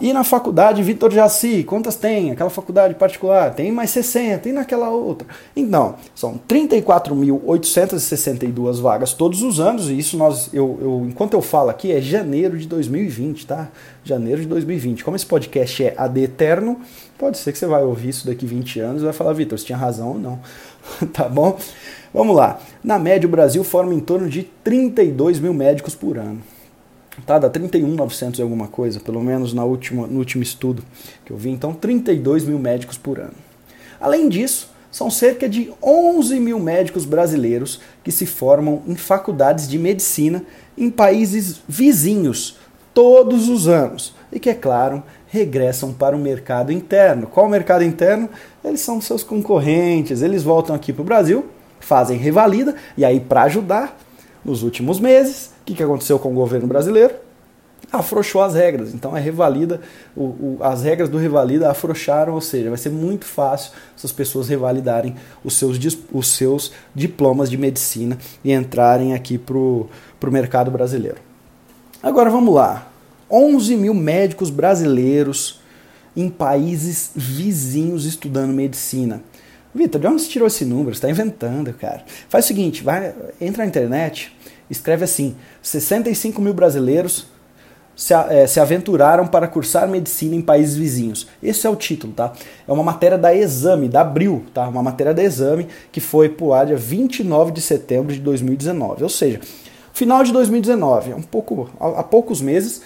[0.04, 2.32] E na faculdade Vitor Jaci, quantas tem?
[2.32, 3.56] Aquela faculdade particular?
[3.56, 5.26] Tem mais 60, tem naquela outra.
[5.56, 11.70] Então, são 34.862 vagas todos os anos, e isso nós, eu, eu, enquanto eu falo
[11.70, 13.70] aqui, é janeiro de 2020, tá?
[14.04, 15.06] Janeiro de 2020.
[15.06, 16.82] Como esse podcast é AD Eterno,
[17.18, 19.68] pode ser que você vai ouvir isso daqui 20 anos e vai falar, Vitor, você
[19.68, 20.38] tinha razão ou não.
[21.13, 21.58] tá bom?
[22.13, 22.60] Vamos lá.
[22.84, 26.42] Na média, o Brasil forma em torno de 32 mil médicos por ano
[27.26, 27.39] tá?
[27.39, 30.84] Dá 31.900 e alguma coisa, pelo menos na última, no último estudo
[31.26, 31.49] que eu vi.
[31.49, 33.34] Então, 32 mil médicos por ano.
[33.99, 39.80] Além disso, são cerca de 11 mil médicos brasileiros que se formam em faculdades de
[39.80, 40.43] medicina
[40.78, 42.58] em países vizinhos
[42.93, 47.26] todos os anos e que, é claro, regressam para o mercado interno.
[47.26, 48.30] Qual o mercado interno?
[48.63, 51.45] Eles são seus concorrentes, eles voltam aqui para o Brasil,
[51.80, 53.97] fazem revalida e aí, para ajudar,
[54.45, 57.15] nos últimos meses, o que, que aconteceu com o governo brasileiro?
[57.89, 58.93] Afrouxou as regras.
[58.93, 59.80] Então, a revalida,
[60.13, 64.49] o, o, as regras do revalida afrouxaram, ou seja, vai ser muito fácil essas pessoas
[64.49, 65.80] revalidarem os seus,
[66.12, 69.89] os seus diplomas de medicina e entrarem aqui para o
[70.23, 71.17] mercado brasileiro.
[72.02, 72.91] Agora vamos lá.
[73.32, 75.62] 11 mil médicos brasileiros
[76.13, 79.23] em países vizinhos estudando medicina.
[79.73, 80.93] Vitor, de onde você tirou esse número?
[80.93, 82.04] Você está inventando, cara.
[82.30, 84.36] Faz o seguinte, vai, entra na internet,
[84.74, 87.28] escreve assim: 65 mil brasileiros
[87.96, 91.28] se, é, se, aventuraram para cursar medicina em países vizinhos.
[91.42, 92.34] Esse é o título, tá?
[92.68, 94.68] É uma matéria da Exame, da Abril, tá?
[94.68, 99.04] Uma matéria da Exame que foi pro ar dia 29 de setembro de 2019.
[99.04, 99.40] Ou seja,
[99.94, 102.82] final de 2019, um pouco, há poucos meses,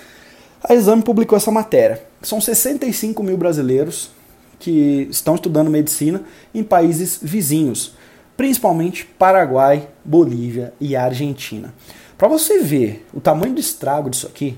[0.64, 2.02] a Exame publicou essa matéria.
[2.22, 4.12] São 65 mil brasileiros
[4.60, 6.24] que estão estudando medicina
[6.54, 7.94] em países vizinhos,
[8.38, 11.74] principalmente Paraguai, Bolívia e Argentina.
[12.18, 14.58] Para você ver o tamanho do estrago disso aqui,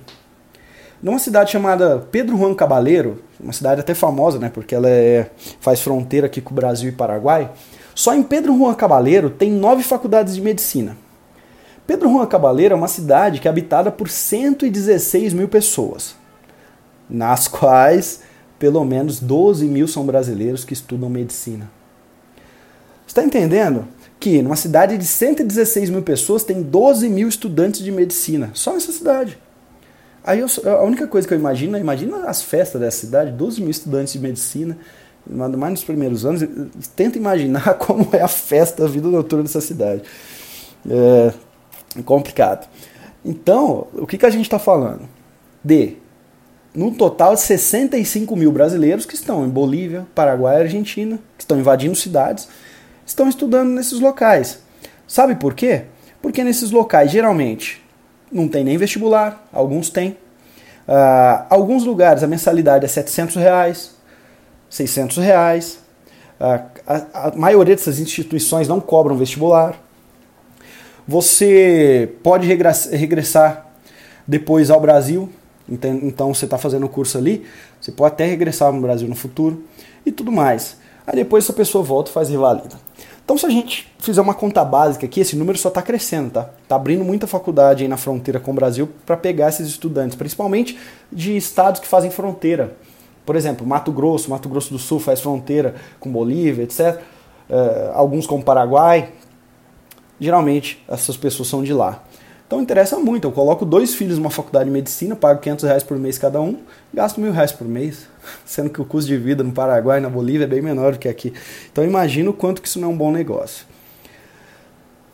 [1.02, 5.80] numa cidade chamada Pedro Juan Cabaleiro, uma cidade até famosa, né, porque ela é, faz
[5.80, 7.50] fronteira aqui com o Brasil e Paraguai,
[7.96, 10.98] só em Pedro Juan Cabaleiro tem nove faculdades de medicina.
[11.88, 16.16] Pedro Juan Cabaleiro é uma cidade que é habitada por 116 mil pessoas,
[17.10, 18.22] nas quais
[18.60, 21.79] pelo menos 12 mil são brasileiros que estudam medicina.
[23.10, 23.88] Está entendendo?
[24.20, 28.92] Que numa cidade de 116 mil pessoas tem 12 mil estudantes de medicina, só nessa
[28.92, 29.36] cidade.
[30.24, 33.72] Aí eu, a única coisa que eu imagino, imagina as festas dessa cidade, 12 mil
[33.72, 34.78] estudantes de medicina,
[35.28, 36.44] mais nos primeiros anos,
[36.96, 40.04] tenta imaginar como é a festa, a vida noturna dessa cidade.
[40.88, 41.34] É
[42.06, 42.70] complicado.
[43.26, 45.10] Então, o que, que a gente está falando?
[45.64, 45.98] De
[46.76, 51.96] no total 65 mil brasileiros que estão em Bolívia, Paraguai e Argentina, que estão invadindo
[51.96, 52.48] cidades,
[53.10, 54.60] estão estudando nesses locais.
[55.08, 55.84] Sabe por quê?
[56.22, 57.84] Porque nesses locais geralmente
[58.32, 60.12] não tem nem vestibular, alguns têm.
[60.88, 63.96] Uh, alguns lugares a mensalidade é 700 reais,
[64.70, 65.80] 600 reais.
[66.40, 69.76] Uh, a, a maioria dessas instituições não cobram vestibular.
[71.08, 73.66] Você pode regressar
[74.28, 75.32] depois ao Brasil
[75.70, 77.46] então, você está fazendo o curso ali,
[77.80, 79.64] você pode até regressar no Brasil no futuro
[80.06, 80.78] e tudo mais.
[81.06, 82.76] Aí depois essa pessoa volta e faz revalida.
[83.30, 86.50] Então se a gente fizer uma conta básica aqui, esse número só está crescendo, tá?
[86.64, 90.80] Está abrindo muita faculdade aí na fronteira com o Brasil para pegar esses estudantes, principalmente
[91.12, 92.76] de estados que fazem fronteira.
[93.24, 97.00] Por exemplo, Mato Grosso, Mato Grosso do Sul faz fronteira com Bolívia, etc.
[97.48, 99.10] Uh, alguns com Paraguai.
[100.20, 102.02] Geralmente essas pessoas são de lá.
[102.50, 103.28] Então interessa muito.
[103.28, 106.58] Eu coloco dois filhos numa faculdade de medicina, pago 500 reais por mês cada um,
[106.92, 108.08] gasto mil reais por mês,
[108.44, 110.98] sendo que o custo de vida no Paraguai e na Bolívia é bem menor do
[110.98, 111.32] que aqui.
[111.72, 113.68] Então imagino o quanto que isso não é um bom negócio.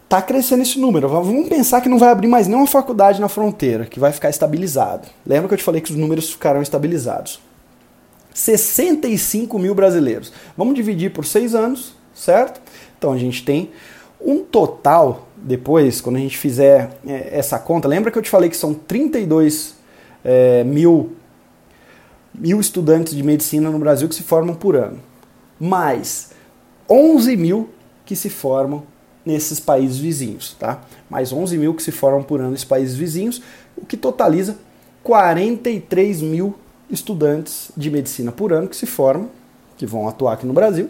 [0.08, 1.10] Tá crescendo esse número.
[1.10, 5.06] Vamos pensar que não vai abrir mais nenhuma faculdade na fronteira, que vai ficar estabilizado.
[5.28, 7.42] Lembra que eu te falei que os números ficarão estabilizados?
[8.34, 10.32] 65 mil brasileiros.
[10.56, 12.62] Vamos dividir por seis anos, certo?
[12.98, 13.72] Então a gente tem
[14.22, 18.50] um total depois, quando a gente fizer é, essa conta, lembra que eu te falei
[18.50, 19.76] que são 32
[20.24, 21.14] é, mil,
[22.34, 24.98] mil estudantes de medicina no Brasil que se formam por ano,
[25.60, 26.32] mais
[26.90, 27.70] 11 mil
[28.04, 28.84] que se formam
[29.24, 30.82] nesses países vizinhos, tá?
[31.08, 33.40] Mais 11 mil que se formam por ano nesses países vizinhos,
[33.78, 34.58] o que totaliza
[35.04, 36.56] 43 mil
[36.90, 39.30] estudantes de medicina por ano que se formam,
[39.78, 40.90] que vão atuar aqui no Brasil.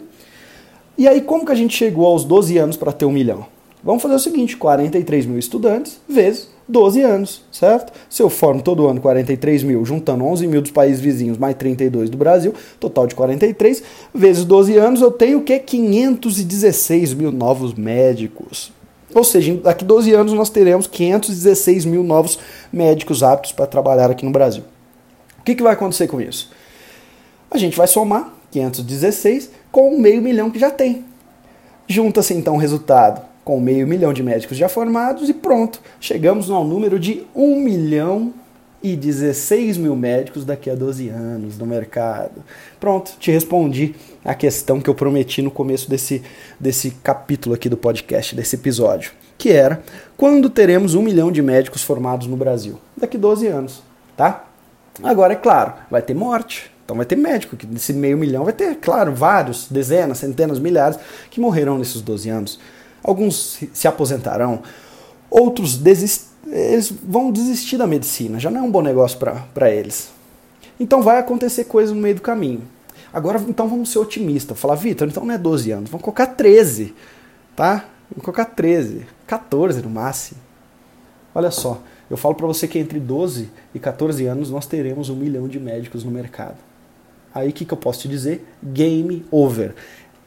[0.96, 3.55] E aí, como que a gente chegou aos 12 anos para ter um milhão?
[3.86, 7.92] Vamos fazer o seguinte: 43 mil estudantes vezes 12 anos, certo?
[8.10, 12.10] Se eu formo todo ano 43 mil, juntando 11 mil dos países vizinhos mais 32
[12.10, 15.56] do Brasil, total de 43, vezes 12 anos, eu tenho o que?
[15.60, 18.72] 516 mil novos médicos.
[19.14, 22.40] Ou seja, daqui 12 anos nós teremos 516 mil novos
[22.72, 24.64] médicos aptos para trabalhar aqui no Brasil.
[25.38, 26.50] O que, que vai acontecer com isso?
[27.48, 31.04] A gente vai somar 516 com o meio milhão que já tem.
[31.86, 36.64] Junta-se então o resultado com meio milhão de médicos já formados e pronto, chegamos ao
[36.64, 38.34] número de 1 milhão
[38.82, 42.42] e 16 mil médicos daqui a 12 anos no mercado.
[42.80, 46.22] Pronto, te respondi a questão que eu prometi no começo desse,
[46.58, 49.80] desse capítulo aqui do podcast, desse episódio, que era
[50.16, 52.80] quando teremos um milhão de médicos formados no Brasil?
[52.96, 53.80] Daqui a 12 anos,
[54.16, 54.44] tá?
[55.04, 58.52] Agora, é claro, vai ter morte, então vai ter médico, que desse meio milhão vai
[58.52, 60.98] ter, claro, vários, dezenas, centenas, milhares
[61.30, 62.58] que morrerão nesses 12 anos.
[63.06, 64.62] Alguns se aposentarão,
[65.30, 69.16] outros eles vão desistir da medicina, já não é um bom negócio
[69.54, 70.10] para eles.
[70.78, 72.62] Então vai acontecer coisa no meio do caminho.
[73.12, 74.58] Agora, então vamos ser otimistas.
[74.58, 76.94] Falar, Vitor, então não é 12 anos, vamos colocar 13,
[77.54, 77.84] tá?
[78.10, 80.40] Vamos colocar 13, 14 no máximo.
[81.32, 85.16] Olha só, eu falo para você que entre 12 e 14 anos nós teremos um
[85.16, 86.56] milhão de médicos no mercado.
[87.32, 88.46] Aí o que, que eu posso te dizer?
[88.62, 89.74] Game over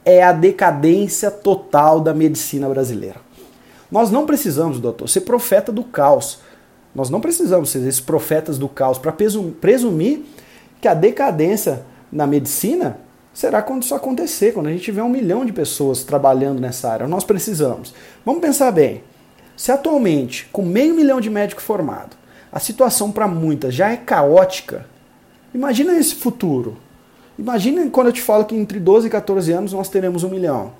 [0.04, 3.20] é a decadência total da medicina brasileira.
[3.90, 6.38] Nós não precisamos, doutor, ser profeta do caos.
[6.94, 10.22] Nós não precisamos ser esses profetas do caos para presumir
[10.80, 12.98] que a decadência na medicina
[13.32, 17.06] será quando isso acontecer, quando a gente tiver um milhão de pessoas trabalhando nessa área.
[17.06, 17.94] Nós precisamos.
[18.24, 19.02] Vamos pensar bem.
[19.56, 22.16] Se atualmente, com meio milhão de médicos formados,
[22.50, 24.86] a situação para muitas já é caótica,
[25.54, 26.76] imagina esse futuro.
[27.40, 30.72] Imagina quando eu te falo que entre 12 e 14 anos nós teremos um milhão.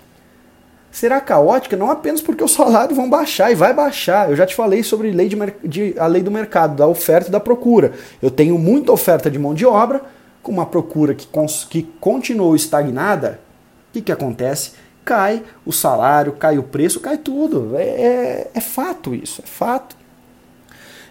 [0.92, 4.28] Será caótica não apenas porque os salários vão baixar e vai baixar.
[4.28, 7.32] Eu já te falei sobre lei de, de, a lei do mercado, da oferta e
[7.32, 7.92] da procura.
[8.20, 10.02] Eu tenho muita oferta de mão de obra,
[10.42, 11.26] com uma procura que,
[11.70, 13.40] que continuou estagnada.
[13.88, 14.72] O que, que acontece?
[15.02, 17.74] Cai o salário, cai o preço, cai tudo.
[17.74, 19.96] É, é, é fato isso, é fato.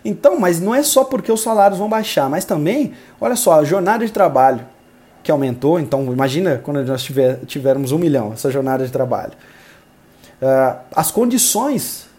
[0.06, 3.64] Então, mas não é só porque os salários vão baixar, mas também, olha só, a
[3.64, 4.64] jornada de trabalho
[5.24, 5.80] que aumentou.
[5.80, 9.34] Então, imagina quando nós tiver, tivermos um milhão, essa jornada de trabalho.
[10.42, 12.10] Uh, as condições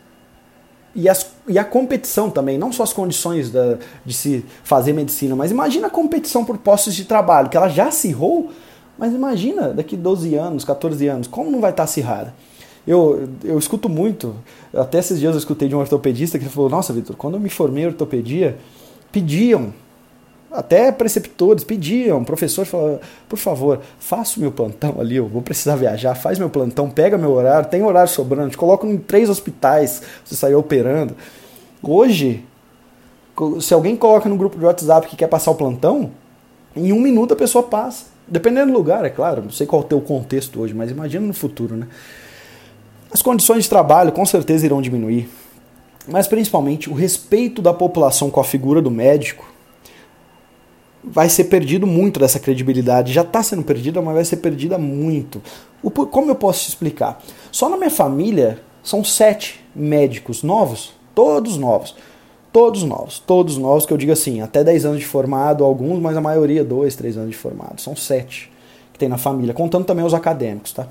[0.95, 5.37] e, as, e a competição também, não só as condições da, de se fazer medicina,
[5.37, 8.51] mas imagina a competição por postos de trabalho, que ela já acirrou,
[8.99, 12.35] mas imagina daqui 12 anos, 14 anos, como não vai estar acirrada?
[12.87, 14.35] Eu, eu escuto muito,
[14.75, 17.51] até esses dias eu escutei de um ortopedista que falou: Nossa, Vitor, quando eu me
[17.51, 18.59] formei em ortopedia,
[19.13, 19.73] pediam
[20.51, 25.77] até preceptores pediam, professor falava, por favor, faça o meu plantão ali, eu vou precisar
[25.77, 30.03] viajar, faz meu plantão, pega meu horário, tem horário sobrando, te coloco em três hospitais,
[30.25, 31.15] você saiu operando.
[31.83, 32.45] Hoje,
[33.61, 36.11] se alguém coloca no grupo de WhatsApp que quer passar o plantão,
[36.75, 38.07] em um minuto a pessoa passa.
[38.27, 41.27] Dependendo do lugar, é claro, não sei qual é o teu contexto hoje, mas imagina
[41.27, 41.87] no futuro, né?
[43.13, 45.29] As condições de trabalho com certeza irão diminuir,
[46.07, 49.51] mas principalmente o respeito da população com a figura do médico
[51.03, 53.13] vai ser perdido muito dessa credibilidade.
[53.13, 55.43] Já está sendo perdida, mas vai ser perdida muito.
[55.83, 57.23] O, como eu posso te explicar?
[57.51, 61.95] Só na minha família são sete médicos novos, todos novos.
[62.53, 66.17] Todos novos, todos novos, que eu digo assim, até 10 anos de formado, alguns, mas
[66.17, 67.81] a maioria 2, 3 anos de formado.
[67.81, 68.51] São sete
[68.93, 70.89] que tem na família, contando também os acadêmicos, tá?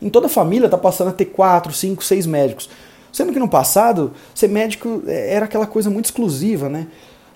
[0.00, 2.68] Em toda a família está passando a ter 4, 5, 6 médicos.
[3.12, 6.88] Sendo que no passado, ser médico é, era aquela coisa muito exclusiva, né?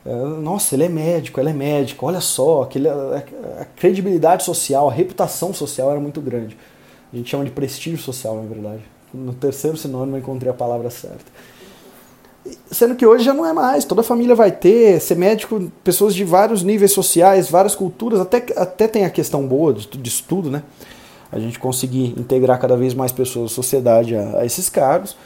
[0.07, 3.25] É, nossa, ele é médico, ela é médico, olha só, aquele, a,
[3.61, 6.57] a credibilidade social, a reputação social era muito grande.
[7.13, 8.83] A gente chama de prestígio social, na verdade.
[9.13, 11.25] No terceiro sinônimo eu encontrei a palavra certa.
[12.71, 16.23] Sendo que hoje já não é mais, toda família vai ter, ser médico, pessoas de
[16.23, 20.63] vários níveis sociais, várias culturas, até, até tem a questão boa de, de estudo, né?
[21.33, 25.17] A gente conseguir integrar cada vez mais pessoas da sociedade a, a esses cargos,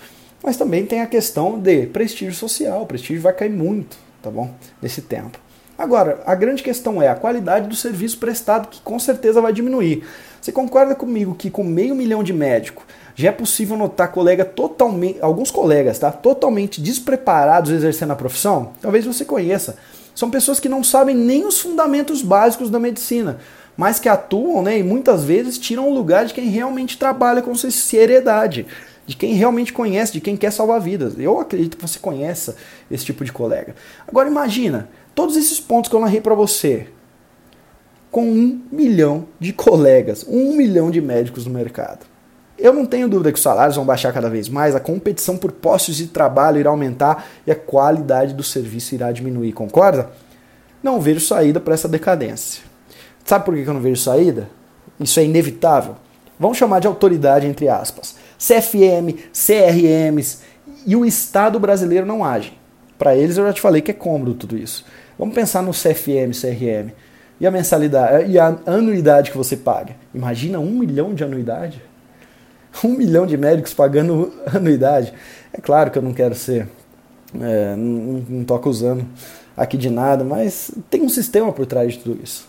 [0.43, 4.51] mas também tem a questão de prestígio social, o prestígio vai cair muito, tá bom?
[4.81, 5.39] Nesse tempo.
[5.77, 10.05] Agora, a grande questão é a qualidade do serviço prestado, que com certeza vai diminuir.
[10.41, 15.19] Você concorda comigo que com meio milhão de médicos já é possível notar colega totalmente,
[15.21, 16.11] alguns colegas, tá?
[16.13, 18.73] Totalmente despreparados exercendo a profissão?
[18.81, 19.77] Talvez você conheça.
[20.15, 23.39] São pessoas que não sabem nem os fundamentos básicos da medicina,
[23.77, 27.55] mas que atuam, né, e muitas vezes tiram o lugar de quem realmente trabalha com
[27.55, 28.67] seriedade,
[29.07, 31.19] de quem realmente conhece, de quem quer salvar vidas.
[31.19, 32.57] Eu acredito que você conheça
[32.91, 33.75] esse tipo de colega.
[34.07, 36.87] Agora imagina, todos esses pontos que eu narrei para você,
[38.11, 42.07] com um milhão de colegas, um milhão de médicos no mercado.
[42.59, 45.51] Eu não tenho dúvida que os salários vão baixar cada vez mais, a competição por
[45.51, 50.11] postos de trabalho irá aumentar e a qualidade do serviço irá diminuir, concorda?
[50.83, 52.63] Não vejo saída para essa decadência.
[53.25, 54.49] Sabe por que eu não vejo saída?
[54.99, 55.97] Isso é inevitável.
[56.41, 58.17] Vamos chamar de autoridade entre aspas.
[58.39, 60.39] CFM, CRMs
[60.87, 62.55] e o Estado brasileiro não agem.
[62.99, 64.87] Para eles eu já te falei que é cômodo tudo isso.
[65.19, 66.93] Vamos pensar no CFM, CRM.
[67.39, 69.95] E a mensalidade, e a anuidade que você paga?
[70.15, 71.83] Imagina um milhão de anuidade?
[72.85, 75.13] Um milhão de médicos pagando anuidade.
[75.53, 76.69] É claro que eu não quero ser.
[77.41, 79.05] É, não estou acusando
[79.57, 82.49] aqui de nada, mas tem um sistema por trás de tudo isso.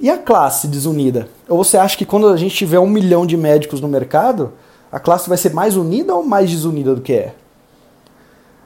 [0.00, 1.28] E a classe desunida?
[1.46, 4.54] Ou você acha que quando a gente tiver um milhão de médicos no mercado,
[4.90, 7.34] a classe vai ser mais unida ou mais desunida do que é?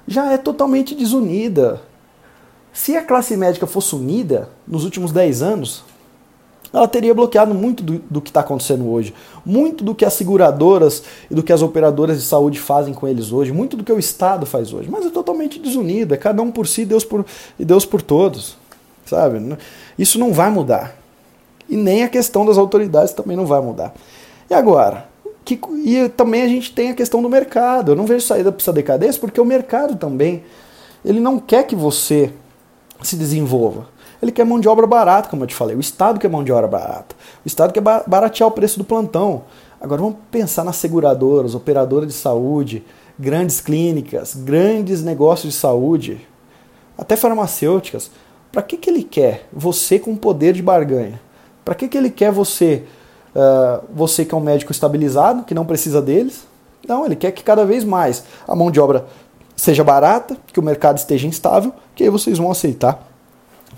[0.06, 1.82] Já é totalmente desunida.
[2.72, 5.82] Se a classe médica fosse unida nos últimos 10 anos,
[6.72, 9.12] ela teria bloqueado muito do, do que está acontecendo hoje.
[9.44, 13.32] Muito do que as seguradoras e do que as operadoras de saúde fazem com eles
[13.32, 13.52] hoje.
[13.52, 14.88] Muito do que o Estado faz hoje.
[14.88, 16.14] Mas é totalmente desunido.
[16.14, 17.24] É cada um por si Deus por,
[17.58, 18.56] e Deus por todos.
[19.04, 19.56] Sabe?
[19.98, 21.03] Isso não vai mudar.
[21.74, 23.92] E nem a questão das autoridades também não vai mudar.
[24.48, 25.08] E agora?
[25.44, 27.90] Que, e também a gente tem a questão do mercado.
[27.90, 30.44] Eu não vejo saída para essa decadência porque o mercado também
[31.04, 32.32] ele não quer que você
[33.02, 33.88] se desenvolva.
[34.22, 35.74] Ele quer mão de obra barata, como eu te falei.
[35.74, 37.16] O Estado quer mão de obra barata.
[37.44, 39.42] O Estado quer baratear o preço do plantão.
[39.80, 42.84] Agora vamos pensar nas seguradoras, operadoras de saúde,
[43.18, 46.24] grandes clínicas, grandes negócios de saúde,
[46.96, 48.12] até farmacêuticas.
[48.52, 51.20] Para que, que ele quer você com poder de barganha?
[51.64, 52.84] Para que, que ele quer você,
[53.34, 56.46] uh, você que é um médico estabilizado, que não precisa deles?
[56.86, 59.06] Não, ele quer que cada vez mais a mão de obra
[59.56, 63.08] seja barata, que o mercado esteja instável, que aí vocês vão aceitar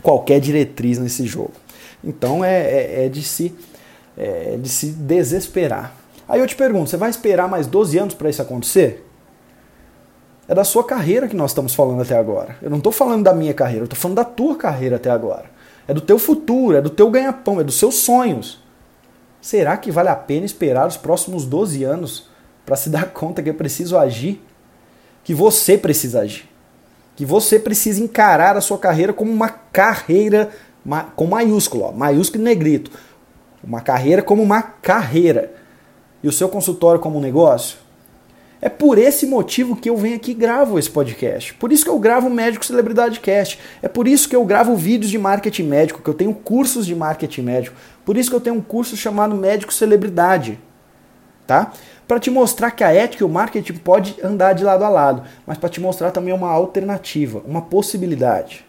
[0.03, 1.53] qualquer diretriz nesse jogo.
[2.03, 3.55] Então é, é, é de, se,
[4.16, 5.92] é de se desesperar.
[6.29, 9.05] Aí eu te pergunto, você vai esperar mais 12 anos para isso acontecer?
[10.49, 12.57] É da sua carreira que nós estamos falando até agora.
[12.62, 15.56] Eu não estou falando da minha carreira, eu estou falando da tua carreira até agora.
[15.88, 18.62] É do teu futuro, é do teu ganha-pão, é dos seus sonhos.
[19.40, 22.29] Será que vale a pena esperar os próximos 12 anos
[22.64, 24.42] para se dar conta que é preciso agir?
[25.22, 26.49] Que você precisa agir?
[27.16, 30.51] que você precisa encarar a sua carreira como uma carreira
[31.16, 32.90] com maiúsculo, ó, maiúsculo e negrito.
[33.64, 35.53] Uma carreira como uma carreira.
[36.22, 37.79] E o seu consultório como um negócio?
[38.61, 41.55] É por esse motivo que eu venho aqui e gravo esse podcast.
[41.55, 43.59] Por isso que eu gravo o Médico Celebridade Cast.
[43.83, 46.95] É por isso que eu gravo vídeos de marketing médico, que eu tenho cursos de
[46.95, 47.77] marketing médico.
[48.05, 50.59] Por isso que eu tenho um curso chamado Médico Celebridade.
[51.47, 51.71] Tá?
[52.07, 55.23] para te mostrar que a ética e o marketing pode andar de lado a lado,
[55.47, 58.64] mas para te mostrar também uma alternativa, uma possibilidade.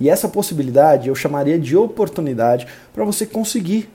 [0.00, 3.88] E essa possibilidade eu chamaria de oportunidade para você conseguir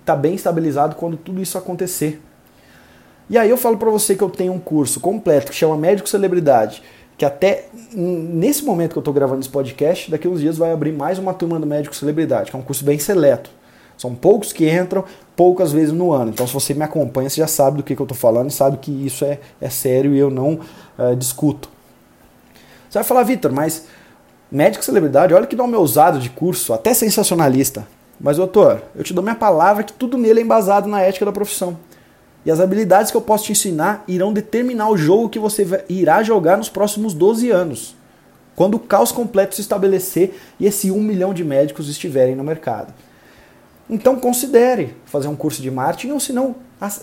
[0.00, 2.22] estar tá bem estabilizado quando tudo isso acontecer.
[3.30, 6.08] E aí eu falo para você que eu tenho um curso completo que chama Médico
[6.08, 6.82] Celebridade,
[7.16, 10.92] que até nesse momento que eu estou gravando esse podcast, daqui uns dias vai abrir
[10.92, 13.50] mais uma turma do Médico Celebridade, que é um curso bem seleto.
[13.96, 15.04] São poucos que entram,
[15.36, 16.30] poucas vezes no ano.
[16.30, 18.52] Então, se você me acompanha, você já sabe do que, que eu estou falando e
[18.52, 20.58] sabe que isso é, é sério e eu não
[20.98, 21.68] uh, discuto.
[22.90, 23.86] Você vai falar, Vitor, mas
[24.50, 27.86] médico celebridade, olha que nome ousado de curso, até sensacionalista.
[28.20, 31.32] Mas, doutor, eu te dou minha palavra que tudo nele é embasado na ética da
[31.32, 31.76] profissão.
[32.44, 36.22] E as habilidades que eu posso te ensinar irão determinar o jogo que você irá
[36.22, 37.96] jogar nos próximos 12 anos.
[38.56, 42.92] Quando o caos completo se estabelecer e esse 1 milhão de médicos estiverem no mercado.
[43.88, 46.56] Então considere fazer um curso de marketing ou se não,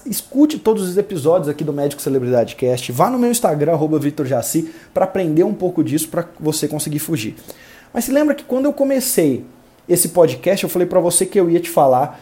[0.05, 2.91] escute todos os episódios aqui do Médico Celebridade Cast.
[2.91, 7.35] Vá no meu Instagram, VitorJaci, para aprender um pouco disso para você conseguir fugir.
[7.93, 9.45] Mas se lembra que quando eu comecei
[9.87, 12.19] esse podcast, eu falei para você que eu ia te falar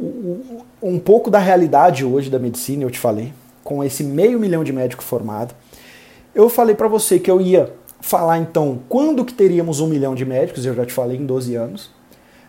[0.00, 3.32] um pouco da realidade hoje da medicina, eu te falei,
[3.64, 5.54] com esse meio milhão de médicos formados.
[6.34, 10.24] Eu falei para você que eu ia falar então quando que teríamos um milhão de
[10.24, 11.90] médicos, eu já te falei em 12 anos.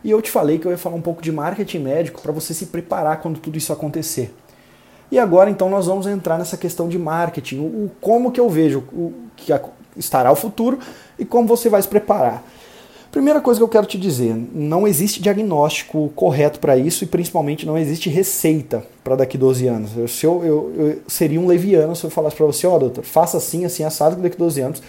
[0.03, 2.53] E eu te falei que eu ia falar um pouco de marketing médico para você
[2.53, 4.33] se preparar quando tudo isso acontecer.
[5.11, 8.83] E agora então nós vamos entrar nessa questão de marketing, o, como que eu vejo
[8.93, 9.51] o que
[9.97, 10.79] estará o futuro
[11.17, 12.43] e como você vai se preparar.
[13.11, 17.65] Primeira coisa que eu quero te dizer, não existe diagnóstico correto para isso e principalmente
[17.65, 19.97] não existe receita para daqui 12 anos.
[19.97, 22.79] Eu, se eu, eu, eu, seria um leviano se eu falasse para você, ó oh,
[22.79, 24.83] doutor, faça assim, assim, assado que daqui 12 anos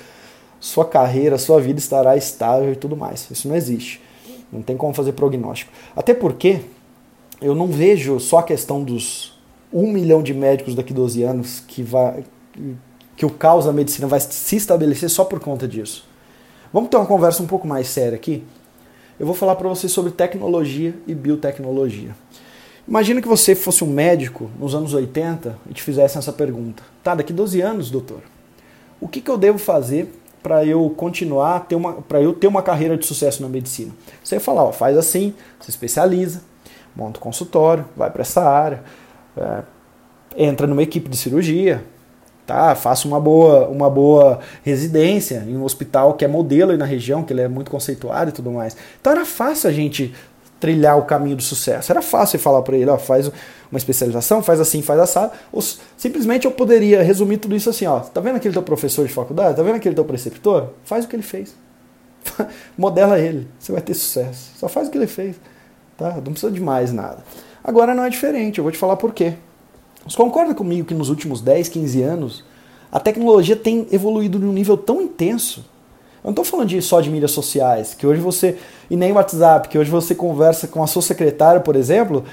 [0.61, 3.27] sua carreira, sua vida estará estável e tudo mais.
[3.31, 4.03] Isso não existe.
[4.53, 5.73] Não tem como fazer prognóstico.
[5.97, 6.61] Até porque
[7.41, 9.41] eu não vejo só a questão dos
[9.73, 12.25] um milhão de médicos daqui 12 anos que, vai,
[13.17, 16.10] que o caos da medicina vai se estabelecer só por conta disso.
[16.73, 18.45] Vamos ter uma conversa um pouco mais séria aqui.
[19.19, 22.15] Eu vou falar para você sobre tecnologia e biotecnologia.
[22.87, 26.83] Imagina que você fosse um médico nos anos 80 e te fizesse essa pergunta.
[27.03, 28.21] Tá, daqui 12 anos, doutor,
[29.01, 30.13] o que, que eu devo fazer
[30.43, 33.93] para eu continuar, ter uma, para eu ter uma carreira de sucesso na medicina?
[34.23, 36.41] Você ia falar, ó, faz assim, se especializa,
[36.95, 38.83] monta um consultório, vai para essa área,
[39.37, 39.63] é,
[40.37, 41.85] entra numa equipe de cirurgia,
[42.51, 42.75] tá?
[42.75, 47.23] Faça uma boa, uma boa residência em um hospital que é modelo aí na região,
[47.23, 48.77] que ele é muito conceituado e tudo mais.
[49.01, 50.13] Então era fácil a gente
[50.59, 51.93] trilhar o caminho do sucesso.
[51.93, 53.31] Era fácil falar para ele, ó, faz
[53.71, 55.33] uma especialização, faz assim, faz assado.
[55.53, 55.63] Ou
[55.97, 59.57] simplesmente eu poderia resumir tudo isso assim, ó, tá vendo aquele teu professor de faculdade?
[59.57, 60.71] Tá vendo aquele teu preceptor?
[60.85, 61.55] Faz o que ele fez.
[62.77, 64.51] Modela ele, você vai ter sucesso.
[64.57, 65.37] Só faz o que ele fez,
[65.97, 66.15] tá?
[66.17, 67.19] Não precisa de mais nada.
[67.63, 69.35] Agora não é diferente, eu vou te falar por quê.
[70.07, 72.45] Você concorda comigo que nos últimos 10, 15 anos
[72.91, 75.65] a tecnologia tem evoluído num nível tão intenso?
[76.23, 78.57] Eu não estou falando de, só de mídias sociais, que hoje você.
[78.91, 82.25] E nem WhatsApp, que hoje você conversa com a sua secretária, por exemplo.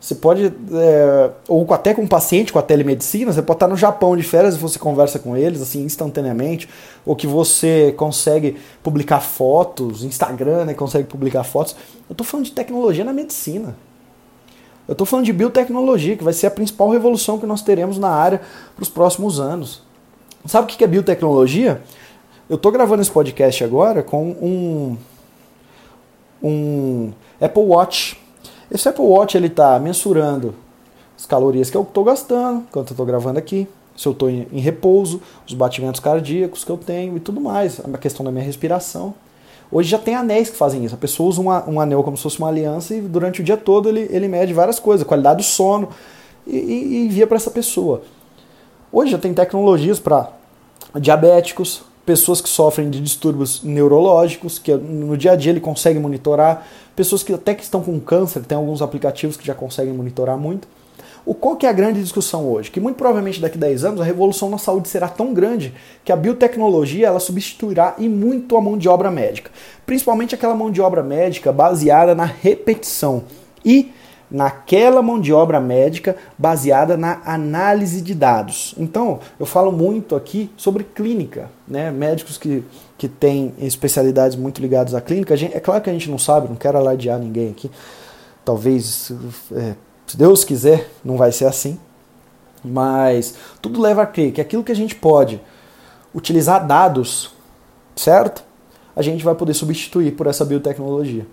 [0.00, 0.52] Você pode.
[0.72, 4.22] É, ou até com um paciente com a telemedicina, você pode estar no Japão de
[4.22, 6.68] férias e você conversa com eles assim instantaneamente.
[7.04, 10.74] Ou que você consegue publicar fotos, Instagram, né?
[10.74, 11.74] Consegue publicar fotos.
[12.08, 13.76] Eu estou falando de tecnologia na medicina.
[14.86, 18.08] Eu estou falando de biotecnologia, que vai ser a principal revolução que nós teremos na
[18.08, 18.40] área
[18.74, 19.82] para os próximos anos.
[20.44, 21.80] Sabe o que é biotecnologia?
[22.50, 24.96] Eu estou gravando esse podcast agora com um,
[26.42, 28.20] um Apple Watch.
[28.70, 30.54] Esse Apple Watch ele está mensurando
[31.16, 34.58] as calorias que eu estou gastando enquanto eu estou gravando aqui, se eu estou em
[34.58, 39.14] repouso, os batimentos cardíacos que eu tenho e tudo mais, a questão da minha respiração.
[39.72, 40.94] Hoje já tem anéis que fazem isso.
[40.94, 43.56] A pessoa usa uma, um anel como se fosse uma aliança e durante o dia
[43.56, 45.88] todo ele, ele mede várias coisas, qualidade do sono
[46.46, 48.02] e, e, e envia para essa pessoa.
[48.92, 50.30] Hoje já tem tecnologias para
[51.00, 56.66] diabéticos, pessoas que sofrem de distúrbios neurológicos, que no dia a dia ele consegue monitorar,
[56.94, 60.68] pessoas que até que estão com câncer, tem alguns aplicativos que já conseguem monitorar muito.
[61.24, 62.70] O qual que é a grande discussão hoje?
[62.70, 65.72] Que muito provavelmente daqui a 10 anos a revolução na saúde será tão grande
[66.04, 69.50] que a biotecnologia ela substituirá e muito a mão de obra médica,
[69.86, 73.24] principalmente aquela mão de obra médica baseada na repetição
[73.64, 73.92] e
[74.32, 78.74] naquela mão de obra médica baseada na análise de dados.
[78.78, 81.90] Então, eu falo muito aqui sobre clínica, né?
[81.90, 82.64] Médicos que,
[82.96, 85.36] que têm especialidades muito ligadas à clínica.
[85.36, 87.70] Gente, é claro que a gente não sabe, não quero alardear ninguém aqui.
[88.42, 89.12] Talvez
[89.52, 89.74] é,
[90.06, 91.78] se Deus quiser, não vai ser assim.
[92.64, 95.40] Mas tudo leva a crer que aquilo que a gente pode
[96.14, 97.30] utilizar dados,
[97.96, 98.44] certo?
[98.94, 101.26] A gente vai poder substituir por essa biotecnologia.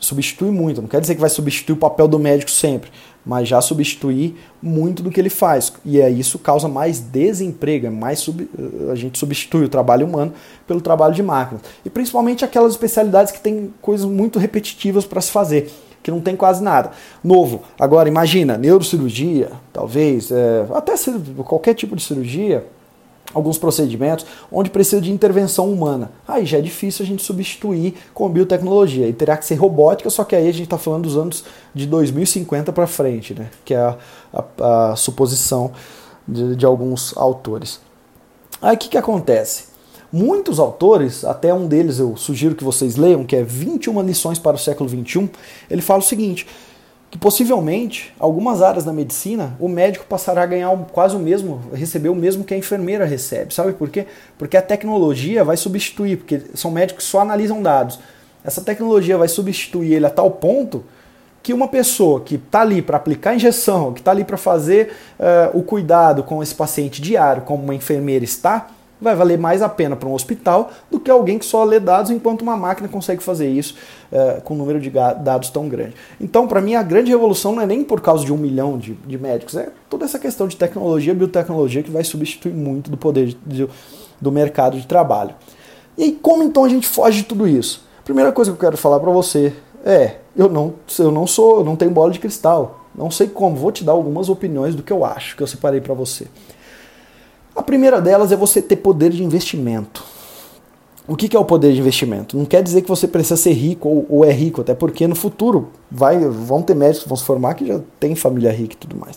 [0.00, 2.90] Substitui muito, não quer dizer que vai substituir o papel do médico sempre,
[3.24, 5.72] mas já substituir muito do que ele faz.
[5.84, 8.48] E é isso causa mais desemprego, é mais sub,
[8.90, 10.32] a gente substitui o trabalho humano
[10.66, 11.60] pelo trabalho de máquina.
[11.84, 15.72] E principalmente aquelas especialidades que têm coisas muito repetitivas para se fazer
[16.02, 16.90] que não tem quase nada.
[17.22, 17.62] Novo.
[17.78, 20.94] Agora, imagina, neurocirurgia, talvez, é, até
[21.44, 22.66] qualquer tipo de cirurgia,
[23.34, 26.10] alguns procedimentos onde precisa de intervenção humana.
[26.26, 29.08] Aí já é difícil a gente substituir com biotecnologia.
[29.08, 31.44] E terá que ser robótica, só que aí a gente está falando dos anos
[31.74, 33.48] de 2050 para frente, né?
[33.64, 33.96] que é a,
[34.32, 35.72] a, a suposição
[36.26, 37.80] de, de alguns autores.
[38.60, 39.71] Aí o que, que acontece?
[40.12, 44.56] Muitos autores, até um deles eu sugiro que vocês leiam, que é 21 lições para
[44.56, 45.30] o século XXI,
[45.70, 46.46] ele fala o seguinte,
[47.10, 52.10] que possivelmente, algumas áreas da medicina, o médico passará a ganhar quase o mesmo, receber
[52.10, 53.54] o mesmo que a enfermeira recebe.
[53.54, 54.06] Sabe por quê?
[54.36, 57.98] Porque a tecnologia vai substituir, porque são médicos que só analisam dados.
[58.44, 60.84] Essa tecnologia vai substituir ele a tal ponto
[61.42, 65.58] que uma pessoa que está ali para aplicar injeção, que está ali para fazer uh,
[65.58, 68.68] o cuidado com esse paciente diário, como uma enfermeira está,
[69.02, 72.10] vai valer mais a pena para um hospital do que alguém que só lê dados
[72.10, 73.74] enquanto uma máquina consegue fazer isso
[74.10, 75.94] é, com um número de dados tão grande.
[76.20, 78.94] Então, para mim, a grande revolução não é nem por causa de um milhão de,
[78.94, 83.26] de médicos, é toda essa questão de tecnologia, biotecnologia que vai substituir muito do poder
[83.26, 83.68] de, de,
[84.20, 85.34] do mercado de trabalho.
[85.98, 87.84] E aí, como então a gente foge de tudo isso?
[88.04, 89.52] Primeira coisa que eu quero falar para você
[89.84, 92.80] é, eu não, eu não sou, eu não tenho bola de cristal.
[92.94, 95.80] Não sei como, vou te dar algumas opiniões do que eu acho, que eu separei
[95.80, 96.26] para você.
[97.62, 100.02] A primeira delas é você ter poder de investimento.
[101.06, 102.36] O que é o poder de investimento?
[102.36, 105.68] Não quer dizer que você precisa ser rico ou, é rico, até porque no futuro
[105.88, 108.96] vai, vão ter médicos que vão se formar que já tem família rica e tudo
[108.96, 109.16] mais.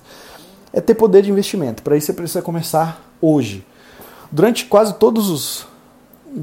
[0.72, 1.82] É ter poder de investimento.
[1.82, 3.66] Para isso você precisa começar hoje.
[4.32, 5.66] Durante quase todos os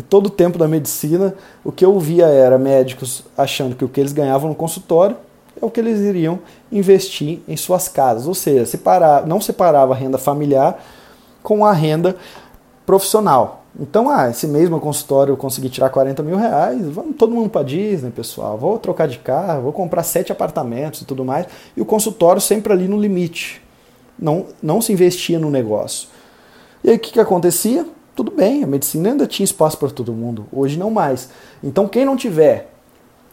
[0.09, 4.01] todo o tempo da medicina, o que eu via era médicos achando que o que
[4.01, 5.17] eles ganhavam no consultório
[5.61, 6.41] é o que eles iriam
[6.73, 8.27] investir em suas casas.
[8.27, 10.83] Ou seja, separar, não separava a renda familiar
[11.43, 12.17] com a renda
[12.87, 13.65] profissional.
[13.79, 17.63] Então, ah, esse mesmo consultório eu consegui tirar 40 mil reais, vamos todo mundo para
[17.63, 21.85] Disney, pessoal, vou trocar de carro, vou comprar sete apartamentos e tudo mais, e o
[21.85, 23.63] consultório sempre ali no limite,
[24.19, 26.09] não, não se investia no negócio.
[26.85, 27.87] E aí o que, que acontecia?
[28.15, 31.31] Tudo bem, a medicina ainda tinha espaço para todo mundo, hoje não mais.
[31.65, 32.71] Então, quem não tiver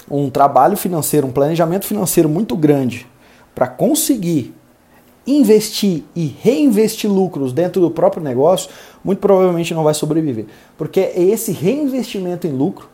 [0.10, 3.06] um trabalho financeiro, um planejamento financeiro muito grande
[3.54, 4.56] para conseguir
[5.30, 8.70] investir e reinvestir lucros dentro do próprio negócio,
[9.04, 10.46] muito provavelmente não vai sobreviver.
[10.78, 12.90] Porque é esse reinvestimento em lucro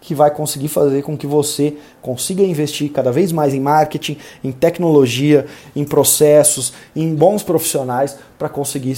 [0.00, 4.52] que vai conseguir fazer com que você consiga investir cada vez mais em marketing, em
[4.52, 8.96] tecnologia, em processos, em bons profissionais para conseguir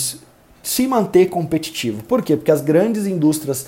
[0.62, 2.02] se manter competitivo.
[2.02, 2.36] Por quê?
[2.36, 3.66] Porque as grandes indústrias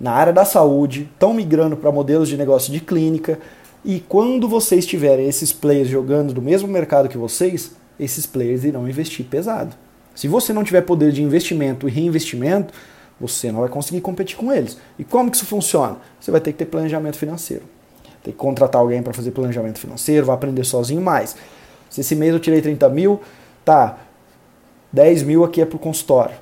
[0.00, 3.38] na área da saúde estão migrando para modelos de negócio de clínica
[3.84, 8.88] e quando vocês tiverem esses players jogando no mesmo mercado que vocês, esses players irão
[8.88, 9.74] investir pesado.
[10.14, 12.72] Se você não tiver poder de investimento e reinvestimento,
[13.20, 14.78] você não vai conseguir competir com eles.
[14.98, 15.96] E como que isso funciona?
[16.20, 17.64] Você vai ter que ter planejamento financeiro.
[18.22, 21.36] Tem que contratar alguém para fazer planejamento financeiro, vai aprender sozinho mais.
[21.90, 23.20] Se esse mês eu tirei 30 mil,
[23.64, 23.98] tá,
[24.92, 26.34] 10 mil aqui é para o consultório.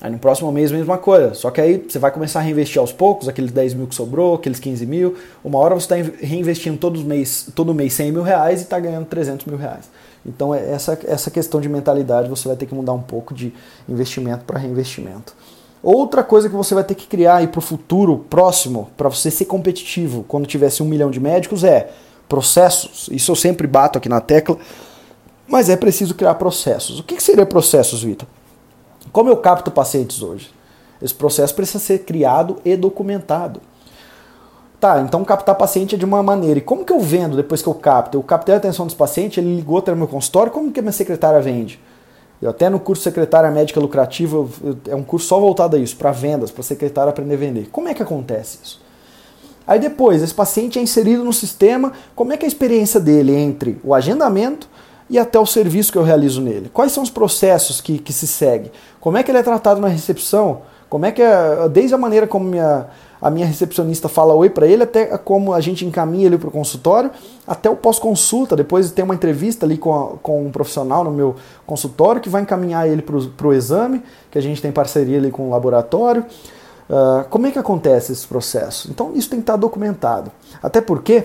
[0.00, 1.34] Aí no próximo mês, mesma coisa.
[1.34, 4.34] Só que aí você vai começar a reinvestir aos poucos, aqueles 10 mil que sobrou,
[4.34, 5.16] aqueles 15 mil.
[5.42, 9.06] Uma hora você está reinvestindo todo mês, todo mês 100 mil reais e está ganhando
[9.06, 9.90] 300 mil reais.
[10.26, 13.52] Então, é essa, essa questão de mentalidade você vai ter que mudar um pouco de
[13.88, 15.34] investimento para reinvestimento.
[15.82, 19.30] Outra coisa que você vai ter que criar aí para o futuro próximo, para você
[19.30, 21.90] ser competitivo quando tivesse um milhão de médicos, é
[22.26, 23.08] processos.
[23.12, 24.56] Isso eu sempre bato aqui na tecla,
[25.46, 26.98] mas é preciso criar processos.
[26.98, 28.26] O que, que seria processos, Vitor?
[29.12, 30.50] Como eu capto pacientes hoje?
[31.02, 33.60] Esse processo precisa ser criado e documentado.
[34.84, 36.58] Tá, então captar paciente é de uma maneira.
[36.58, 38.18] E como que eu vendo depois que eu capto?
[38.18, 40.82] Eu captei a atenção dos pacientes, ele ligou até o meu consultório, como que a
[40.82, 41.80] minha secretária vende?
[42.42, 44.46] Eu até no curso Secretária Médica Lucrativa,
[44.86, 47.68] é um curso só voltado a isso, para vendas, para secretária aprender a vender.
[47.72, 48.82] Como é que acontece isso?
[49.66, 53.34] Aí depois, esse paciente é inserido no sistema, como é que é a experiência dele
[53.34, 54.68] entre o agendamento
[55.08, 56.68] e até o serviço que eu realizo nele?
[56.70, 58.70] Quais são os processos que, que se segue?
[59.00, 60.60] Como é que ele é tratado na recepção?
[60.90, 62.86] Como é que é, desde a maneira como minha,
[63.24, 66.50] a minha recepcionista fala oi para ele, até como a gente encaminha ele para o
[66.50, 67.10] consultório,
[67.46, 71.34] até o pós-consulta, depois tem uma entrevista ali com, a, com um profissional no meu
[71.64, 75.48] consultório que vai encaminhar ele para o exame, que a gente tem parceria ali com
[75.48, 76.22] o laboratório.
[76.86, 78.90] Uh, como é que acontece esse processo?
[78.90, 80.30] Então isso tem que estar documentado.
[80.62, 81.24] Até porque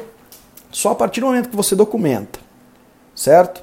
[0.71, 2.39] só a partir do momento que você documenta,
[3.13, 3.61] certo?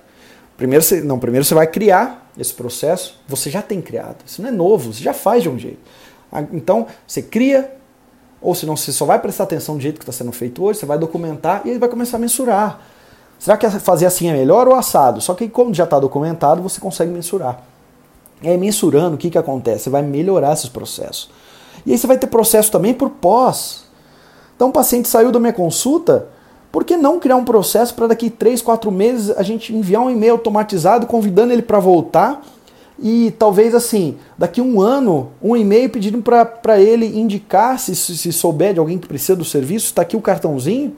[0.59, 4.17] Primeiro você, não, primeiro você vai criar esse processo, você já tem criado.
[4.27, 5.81] Isso não é novo, você já faz de um jeito.
[6.31, 7.75] Ah, então, você cria,
[8.41, 10.79] ou se não, você só vai prestar atenção do jeito que está sendo feito hoje,
[10.79, 12.81] você vai documentar e ele vai começar a mensurar.
[13.39, 15.21] Será que fazer assim é melhor ou assado?
[15.21, 17.63] Só que como já está documentado, você consegue mensurar.
[18.43, 19.85] E aí, mensurando, o que, que acontece?
[19.85, 21.31] Você vai melhorar esses processos.
[21.85, 23.85] E aí você vai ter processo também por pós.
[24.55, 26.29] Então o paciente saiu da minha consulta,
[26.73, 30.11] por que não criar um processo para daqui 3, 4 meses a gente enviar um
[30.11, 32.43] e-mail automatizado convidando ele para voltar
[32.99, 38.73] e talvez assim, daqui um ano, um e-mail pedindo para ele indicar se, se souber
[38.73, 40.97] de alguém que precisa do serviço, está aqui o cartãozinho.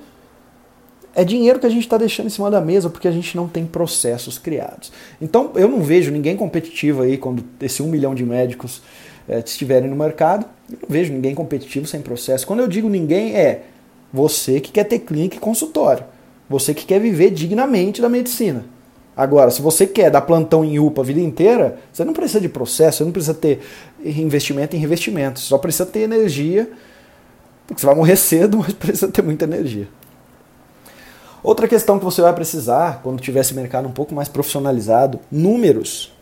[1.14, 3.48] É dinheiro que a gente está deixando em cima da mesa porque a gente não
[3.48, 4.92] tem processos criados.
[5.20, 8.80] Então eu não vejo ninguém competitivo aí quando esse um milhão de médicos
[9.28, 10.46] é, estiverem no mercado.
[10.70, 12.46] Eu não vejo ninguém competitivo sem processo.
[12.46, 13.64] Quando eu digo ninguém, é
[14.12, 16.04] você que quer ter clínica e consultório.
[16.48, 18.64] Você que quer viver dignamente da medicina.
[19.18, 22.48] Agora, se você quer dar plantão em UPA a vida inteira, você não precisa de
[22.48, 23.60] processo, você não precisa ter
[24.00, 26.70] investimento em revestimento, você só precisa ter energia,
[27.66, 29.88] porque você vai morrer cedo, mas precisa ter muita energia.
[31.42, 36.12] Outra questão que você vai precisar quando tiver esse mercado um pouco mais profissionalizado, números.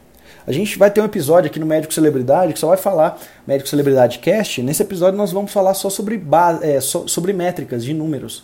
[0.47, 3.69] A gente vai ter um episódio aqui no Médico Celebridade que só vai falar Médico
[3.69, 4.63] Celebridade Cast.
[4.63, 6.23] Nesse episódio nós vamos falar só sobre,
[6.63, 8.43] é, so, sobre métricas de números.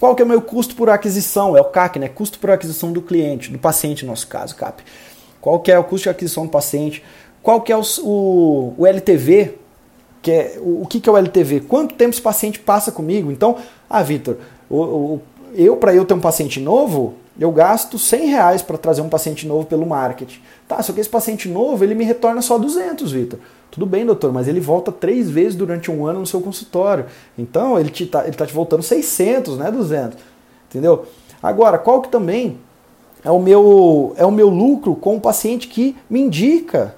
[0.00, 1.54] Qual que é o meu custo por aquisição?
[1.54, 2.08] É o CAC, né?
[2.08, 4.82] Custo por aquisição do cliente, do paciente, no nosso caso, CAP.
[5.42, 7.04] Qual que é o custo de aquisição do paciente?
[7.42, 9.58] Qual que é o, o, o LTV?
[10.22, 11.60] Que é, o, o que, que é o LTV?
[11.60, 13.30] Quanto tempo esse paciente passa comigo?
[13.30, 13.58] Então,
[13.90, 14.38] ah, Vitor,
[15.54, 19.46] eu para eu ter um paciente novo, eu gasto 100 reais para trazer um paciente
[19.46, 20.40] novo pelo marketing.
[20.66, 23.38] Tá, só que esse paciente novo, ele me retorna só 200, Vitor.
[23.70, 27.06] Tudo bem, doutor, mas ele volta três vezes durante um ano no seu consultório.
[27.38, 30.18] Então, ele está ele tá te voltando 600, né, 200.
[30.68, 31.06] Entendeu?
[31.42, 32.58] Agora, qual que também
[33.24, 36.96] é o meu, é o meu lucro com o paciente que me indica?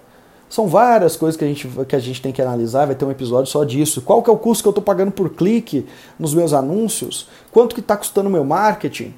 [0.49, 3.11] São várias coisas que a, gente, que a gente tem que analisar, vai ter um
[3.11, 4.03] episódio só disso.
[4.03, 5.87] Qual que é o custo que eu estou pagando por clique
[6.19, 7.29] nos meus anúncios?
[7.51, 9.15] Quanto que está custando o meu marketing?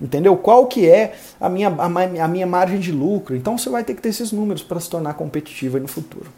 [0.00, 0.36] Entendeu?
[0.36, 3.36] Qual que é a minha, a, a minha margem de lucro?
[3.36, 6.30] Então você vai ter que ter esses números para se tornar competitivo no futuro.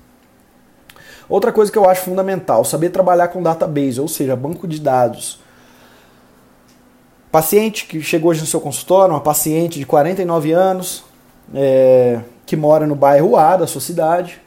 [1.31, 5.41] Outra coisa que eu acho fundamental, saber trabalhar com database, ou seja, banco de dados.
[7.31, 11.05] Paciente que chegou hoje no seu consultório, uma paciente de 49 anos,
[11.55, 14.43] é, que mora no bairro A da sua cidade.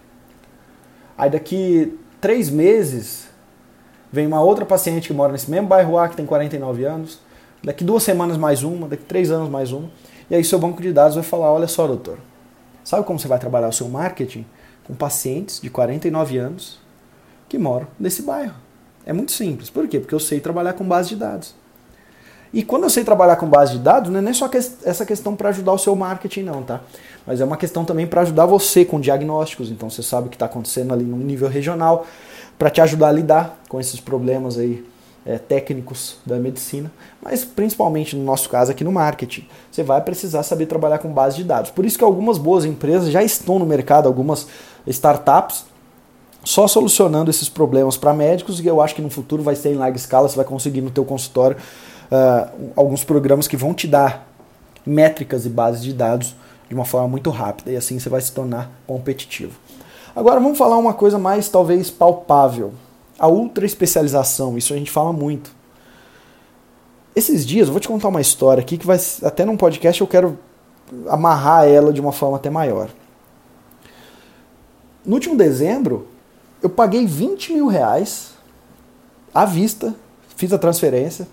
[1.17, 3.27] Aí daqui três meses
[4.11, 7.19] vem uma outra paciente que mora nesse mesmo bairro A, que tem 49 anos
[7.63, 9.89] daqui duas semanas mais uma, daqui três anos mais uma.
[10.29, 12.17] E aí seu banco de dados vai falar, olha só, doutor,
[12.83, 14.45] sabe como você vai trabalhar o seu marketing?
[14.85, 16.79] Com pacientes de 49 anos
[17.47, 18.55] que moram nesse bairro.
[19.05, 19.69] É muito simples.
[19.69, 19.99] Por quê?
[19.99, 21.55] Porque eu sei trabalhar com base de dados.
[22.53, 24.49] E quando eu sei trabalhar com base de dados, não é nem só
[24.83, 26.81] essa questão para ajudar o seu marketing, não, tá?
[27.25, 29.71] Mas é uma questão também para ajudar você com diagnósticos.
[29.71, 32.05] Então você sabe o que está acontecendo ali no nível regional,
[32.57, 34.85] para te ajudar a lidar com esses problemas aí
[35.25, 39.47] é, técnicos da medicina, mas principalmente no nosso caso aqui no marketing.
[39.71, 41.71] Você vai precisar saber trabalhar com base de dados.
[41.71, 44.47] Por isso que algumas boas empresas já estão no mercado, algumas
[44.85, 45.65] startups,
[46.43, 49.75] só solucionando esses problemas para médicos e eu acho que no futuro vai ser em
[49.75, 51.55] larga escala, você vai conseguir no teu consultório
[52.11, 54.27] uh, alguns programas que vão te dar
[54.85, 56.35] métricas e bases de dados
[56.67, 59.57] de uma forma muito rápida e assim você vai se tornar competitivo.
[60.13, 62.73] Agora vamos falar uma coisa mais talvez palpável
[63.17, 65.53] a ultra especialização, isso a gente fala muito.
[67.15, 70.07] Esses dias, eu vou te contar uma história aqui que vai até num podcast eu
[70.07, 70.37] quero
[71.07, 72.89] amarrar ela de uma forma até maior.
[75.05, 76.07] No último dezembro,
[76.61, 78.31] eu paguei 20 mil reais
[79.33, 79.93] à vista,
[80.35, 81.27] fiz a transferência,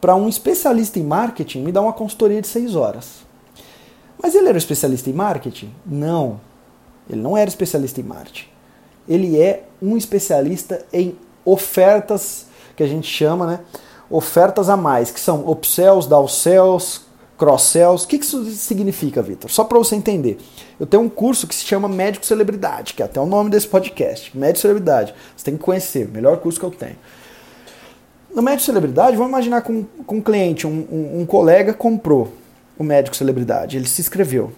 [0.00, 3.24] para um especialista em marketing me dar uma consultoria de 6 horas.
[4.22, 5.72] Mas ele era especialista em marketing?
[5.86, 6.40] Não.
[7.08, 8.54] Ele não era especialista em marketing
[9.08, 13.60] ele é um especialista em ofertas que a gente chama, né?
[14.10, 17.02] Ofertas a mais, que são upsells, downsells,
[17.36, 18.04] cross-sells.
[18.04, 19.50] O que isso significa, Vitor?
[19.50, 20.38] Só para você entender.
[20.78, 23.66] Eu tenho um curso que se chama Médico Celebridade, que é até o nome desse
[23.66, 24.36] podcast.
[24.36, 25.14] Médico Celebridade.
[25.36, 26.96] Você tem que conhecer, melhor curso que eu tenho.
[28.34, 32.32] No Médico Celebridade, vamos imaginar com, com um cliente, um, um, um colega comprou
[32.76, 34.52] o Médico Celebridade, ele se inscreveu.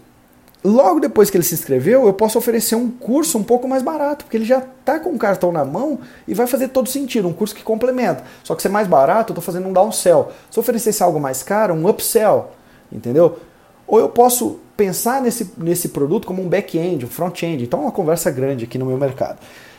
[0.65, 4.25] Logo depois que ele se inscreveu, eu posso oferecer um curso um pouco mais barato,
[4.25, 7.33] porque ele já está com o cartão na mão e vai fazer todo sentido, um
[7.33, 8.25] curso que complementa.
[8.43, 10.33] Só que ser mais barato, eu estou fazendo um downsell.
[10.51, 12.51] Se eu oferecesse algo mais caro, um upsell,
[12.91, 13.39] entendeu?
[13.87, 17.63] Ou eu posso pensar nesse, nesse produto como um back-end, um front-end.
[17.63, 19.39] Então é uma conversa grande aqui no meu mercado.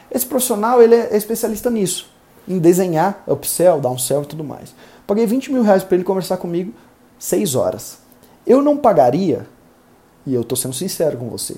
[0.10, 2.10] Esse profissional ele é especialista nisso,
[2.48, 4.74] em desenhar upsell, downsell e tudo mais.
[5.06, 6.74] Paguei 20 mil reais para ele conversar comigo
[7.20, 8.00] 6 horas.
[8.46, 9.46] Eu não pagaria
[10.28, 11.56] e eu estou sendo sincero com você,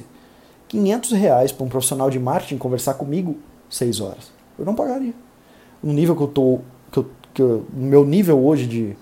[0.67, 3.35] 500 reais para um profissional de marketing conversar comigo
[3.69, 4.31] 6 horas.
[4.57, 5.13] Eu não pagaria.
[5.81, 6.61] No nível que eu estou,
[6.91, 6.99] que
[7.33, 8.95] que eu, no meu nível hoje de,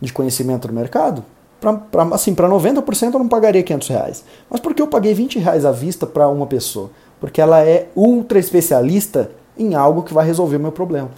[0.00, 1.24] de conhecimento do mercado,
[1.60, 4.24] para assim, 90% eu não pagaria 500 reais.
[4.50, 6.90] Mas por que eu paguei 20 reais à vista para uma pessoa?
[7.20, 11.10] Porque ela é ultra especialista em algo que vai resolver o meu problema.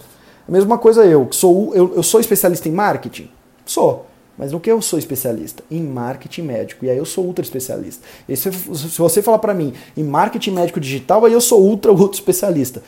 [0.47, 3.29] A mesma coisa eu, que sou, eu, eu sou especialista em marketing?
[3.65, 4.05] Sou.
[4.39, 5.61] Mas no que eu sou especialista?
[5.69, 6.85] Em marketing médico.
[6.85, 8.07] E aí eu sou ultra especialista.
[8.27, 11.91] E se, se você falar para mim em marketing médico digital, aí eu sou ultra,
[11.91, 12.81] ultra especialista.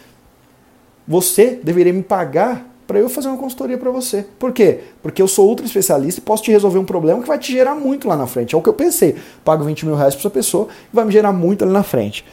[1.05, 4.25] Você deveria me pagar para eu fazer uma consultoria para você.
[4.39, 4.79] Por quê?
[5.03, 7.75] Porque eu sou ultra especialista e posso te resolver um problema que vai te gerar
[7.75, 8.55] muito lá na frente.
[8.55, 9.17] É o que eu pensei.
[9.43, 12.25] Pago 20 mil reais para essa pessoa e vai me gerar muito ali na frente.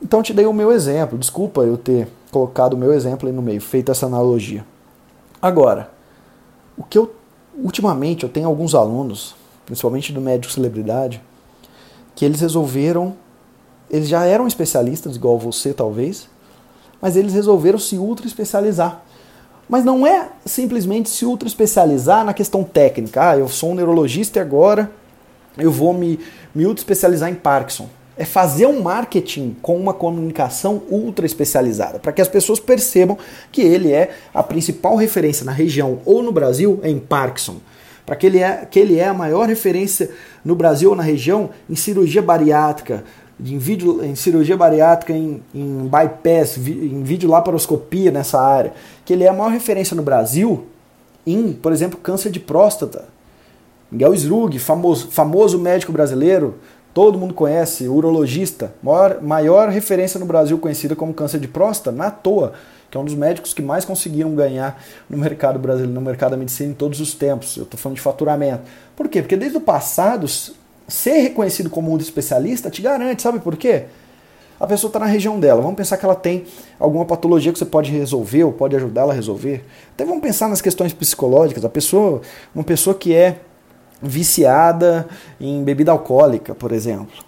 [0.00, 1.18] Então te dei o meu exemplo.
[1.18, 4.64] Desculpa eu ter colocado o meu exemplo aí no meio, feito essa analogia.
[5.40, 5.90] Agora,
[6.76, 7.12] o que eu
[7.54, 9.34] ultimamente eu tenho alguns alunos,
[9.66, 11.22] principalmente do médico celebridade,
[12.14, 13.14] que eles resolveram,
[13.90, 16.28] eles já eram especialistas, igual você talvez,
[17.00, 19.02] mas eles resolveram se ultra especializar.
[19.68, 23.30] Mas não é simplesmente se ultra especializar na questão técnica.
[23.30, 24.90] Ah, eu sou um neurologista e agora
[25.56, 26.18] eu vou me,
[26.54, 27.88] me ultra especializar em Parkinson.
[28.16, 33.16] É fazer um marketing com uma comunicação ultra especializada, para que as pessoas percebam
[33.50, 37.56] que ele é a principal referência na região ou no Brasil em Parkinson,
[38.04, 40.10] para que ele é que ele é a maior referência
[40.44, 43.04] no Brasil ou na região em cirurgia bariátrica,
[43.40, 48.72] em, vídeo, em cirurgia bariátrica, em, em bypass, em vídeo laparoscopia nessa área,
[49.04, 50.66] que ele é a maior referência no Brasil
[51.26, 53.06] em, por exemplo, câncer de próstata.
[53.90, 56.54] Miguel Srug, famoso, famoso médico brasileiro,
[56.94, 62.10] todo mundo conhece, urologista, maior, maior referência no Brasil conhecida como câncer de próstata, na
[62.10, 62.52] toa,
[62.90, 66.36] que é um dos médicos que mais conseguiram ganhar no mercado brasileiro, no mercado da
[66.36, 67.56] medicina em todos os tempos.
[67.56, 68.62] Eu estou falando de faturamento.
[68.94, 69.22] Por quê?
[69.22, 70.26] Porque desde o passado,
[70.86, 73.84] ser reconhecido como um especialista te garante, sabe por quê?
[74.60, 75.62] A pessoa está na região dela.
[75.62, 76.44] Vamos pensar que ela tem
[76.78, 79.64] alguma patologia que você pode resolver ou pode ajudá-la a resolver.
[79.94, 81.64] Até vamos pensar nas questões psicológicas.
[81.64, 82.20] A pessoa,
[82.54, 83.40] uma pessoa que é
[84.02, 85.06] viciada
[85.40, 87.24] em bebida alcoólica, por exemplo.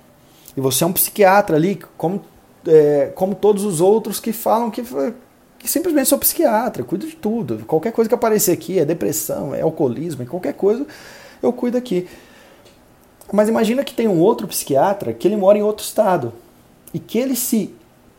[0.56, 2.22] E você é um psiquiatra ali, como,
[2.66, 4.82] é, como todos os outros que falam que,
[5.58, 7.64] que simplesmente sou psiquiatra, cuido de tudo.
[7.66, 10.86] Qualquer coisa que aparecer aqui é depressão, é alcoolismo, é qualquer coisa,
[11.42, 12.08] eu cuido aqui.
[13.32, 16.32] Mas imagina que tem um outro psiquiatra que ele mora em outro estado
[16.92, 17.74] e que ele se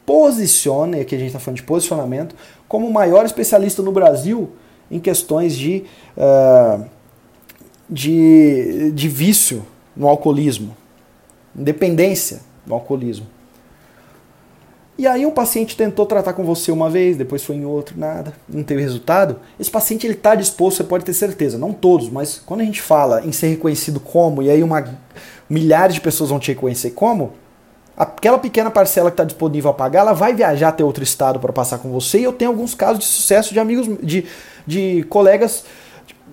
[0.06, 2.36] posicione, aqui a gente está falando de posicionamento,
[2.68, 4.50] como o maior especialista no Brasil
[4.90, 5.84] em questões de,
[6.18, 6.86] uh,
[7.90, 9.66] de, de vício
[9.96, 10.76] no alcoolismo,
[11.54, 13.28] dependência no alcoolismo.
[14.98, 18.34] E aí um paciente tentou tratar com você uma vez, depois foi em outro, nada,
[18.48, 19.40] não teve resultado.
[19.60, 22.82] Esse paciente ele está disposto, você pode ter certeza, não todos, mas quando a gente
[22.82, 24.86] fala em ser reconhecido como, e aí uma,
[25.50, 27.34] milhares de pessoas vão te reconhecer como,
[27.98, 31.52] aquela pequena parcela que está disponível a pagar, ela vai viajar até outro estado para
[31.52, 32.20] passar com você.
[32.20, 34.26] E eu tenho alguns casos de sucesso de amigos, de,
[34.66, 35.66] de colegas,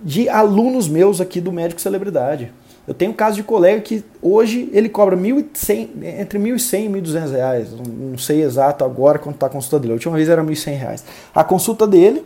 [0.03, 2.53] de alunos meus aqui do Médico Celebridade.
[2.87, 7.31] Eu tenho um caso de colega que hoje ele cobra 1.100, entre 1.100 e 1.200
[7.31, 7.69] reais.
[7.73, 9.93] Não sei exato agora quanto está a consulta dele.
[9.93, 11.05] A última vez era 1.100 reais.
[11.33, 12.25] A consulta dele,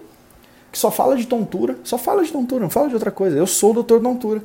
[0.72, 3.36] que só fala de tontura, só fala de tontura, não fala de outra coisa.
[3.36, 4.42] Eu sou o doutor tontura.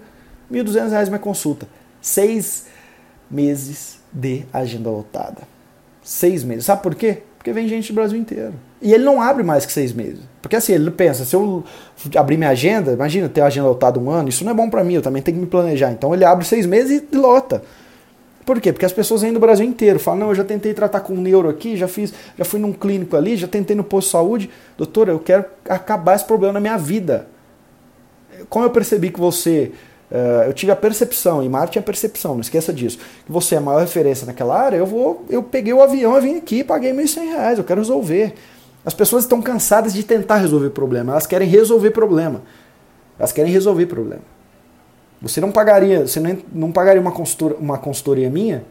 [0.52, 1.66] 1.200 reais minha consulta.
[2.02, 2.66] Seis
[3.30, 5.44] meses de agenda lotada.
[6.04, 6.66] Seis meses.
[6.66, 7.24] Sabe por quê?
[7.42, 8.54] Porque vem gente do Brasil inteiro.
[8.80, 10.20] E ele não abre mais que seis meses.
[10.44, 11.64] Porque assim, ele pensa, se eu
[12.16, 14.84] abrir minha agenda, imagina ter a agenda lotada um ano, isso não é bom para
[14.84, 15.92] mim, eu também tenho que me planejar.
[15.92, 17.64] Então ele abre seis meses e lota.
[18.46, 18.72] Por quê?
[18.72, 21.50] Porque as pessoas vêm do Brasil inteiro, falam, não, eu já tentei tratar com neuro
[21.50, 24.50] aqui, já fiz, já fui num clínico ali, já tentei no posto de saúde.
[24.78, 27.28] Doutora, eu quero acabar esse problema na minha vida.
[28.50, 29.72] Como eu percebi que você
[30.12, 33.56] Uh, eu tive a percepção, e Marte é a percepção, não esqueça disso, que você
[33.56, 36.66] é a maior referência naquela área, eu vou, eu peguei o avião e vim aqui
[36.66, 38.34] paguei 1.100 reais, eu quero resolver.
[38.86, 42.42] As pessoas estão cansadas de tentar resolver problema, elas querem resolver problema.
[43.18, 44.24] Elas querem resolver problema.
[45.22, 48.64] Você não pagaria, você não, não pagaria uma consultoria, uma consultoria minha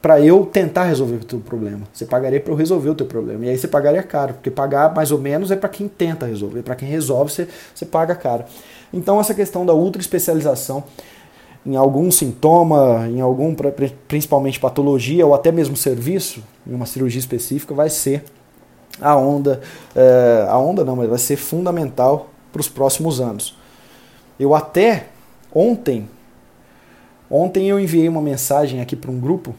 [0.00, 1.82] para eu tentar resolver o teu problema.
[1.92, 3.44] Você pagaria para eu resolver o teu problema.
[3.44, 6.62] E aí você pagaria caro, porque pagar mais ou menos é para quem tenta resolver,
[6.62, 8.44] para quem resolve você, você paga caro.
[8.92, 10.84] Então essa questão da ultra especialização
[11.64, 13.54] em algum sintoma, em algum
[14.08, 18.24] principalmente patologia ou até mesmo serviço, em uma cirurgia específica, vai ser
[19.00, 19.60] a onda,
[19.94, 23.56] é, a onda não, mas vai ser fundamental para os próximos anos.
[24.38, 25.06] Eu até
[25.54, 26.08] ontem,
[27.30, 29.54] ontem eu enviei uma mensagem aqui para um grupo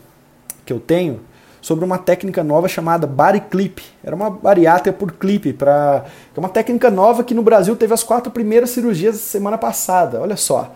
[0.65, 1.21] que eu tenho
[1.64, 3.82] sobre uma técnica nova chamada body clip.
[4.03, 6.03] Era uma bariátrica por clipe, para
[6.36, 10.20] é uma técnica nova que no Brasil teve as quatro primeiras cirurgias semana passada.
[10.20, 10.74] Olha só.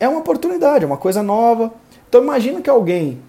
[0.00, 1.72] É uma oportunidade, é uma coisa nova.
[2.08, 3.20] Então imagina que alguém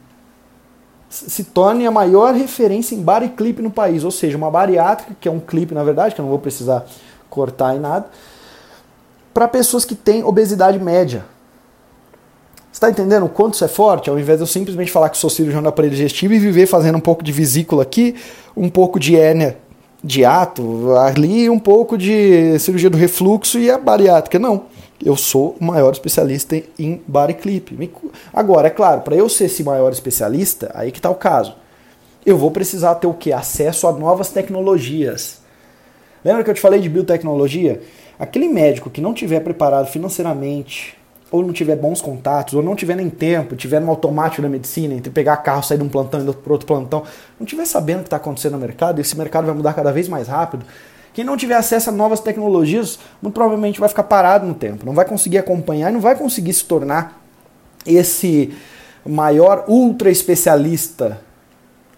[1.07, 5.27] se torne a maior referência em body clip no país, ou seja, uma bariátrica, que
[5.27, 6.83] é um clipe na verdade, que eu não vou precisar
[7.29, 8.07] cortar em nada,
[9.31, 11.25] para pessoas que têm obesidade média.
[12.79, 14.09] Está entendendo o quanto isso é forte?
[14.09, 16.97] Ao invés de eu simplesmente falar que sou cirurgião do aparelho digestivo e viver fazendo
[16.97, 18.15] um pouco de vesícula aqui,
[18.55, 19.57] um pouco de hérnia
[20.01, 24.39] de ato ali, um pouco de cirurgia do refluxo e a bariátrica.
[24.39, 24.67] Não.
[25.03, 27.91] Eu sou o maior especialista em body clip.
[28.33, 31.55] Agora, é claro, para eu ser esse maior especialista, aí que está o caso.
[32.25, 33.33] Eu vou precisar ter o que?
[33.33, 35.41] Acesso a novas tecnologias.
[36.23, 37.81] Lembra que eu te falei de biotecnologia?
[38.17, 40.97] Aquele médico que não tiver preparado financeiramente,
[41.31, 44.93] ou não tiver bons contatos, ou não tiver nem tempo, tiver no automático da medicina,
[44.93, 47.03] entre pegar carro, sair de um plantão e para outro plantão,
[47.39, 50.07] não tiver sabendo o que está acontecendo no mercado, esse mercado vai mudar cada vez
[50.07, 50.65] mais rápido,
[51.13, 54.93] quem não tiver acesso a novas tecnologias, muito provavelmente vai ficar parado no tempo, não
[54.93, 57.21] vai conseguir acompanhar não vai conseguir se tornar
[57.85, 58.53] esse
[59.05, 61.21] maior ultra especialista,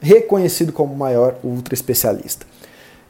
[0.01, 2.45] reconhecido como maior ultra especialista.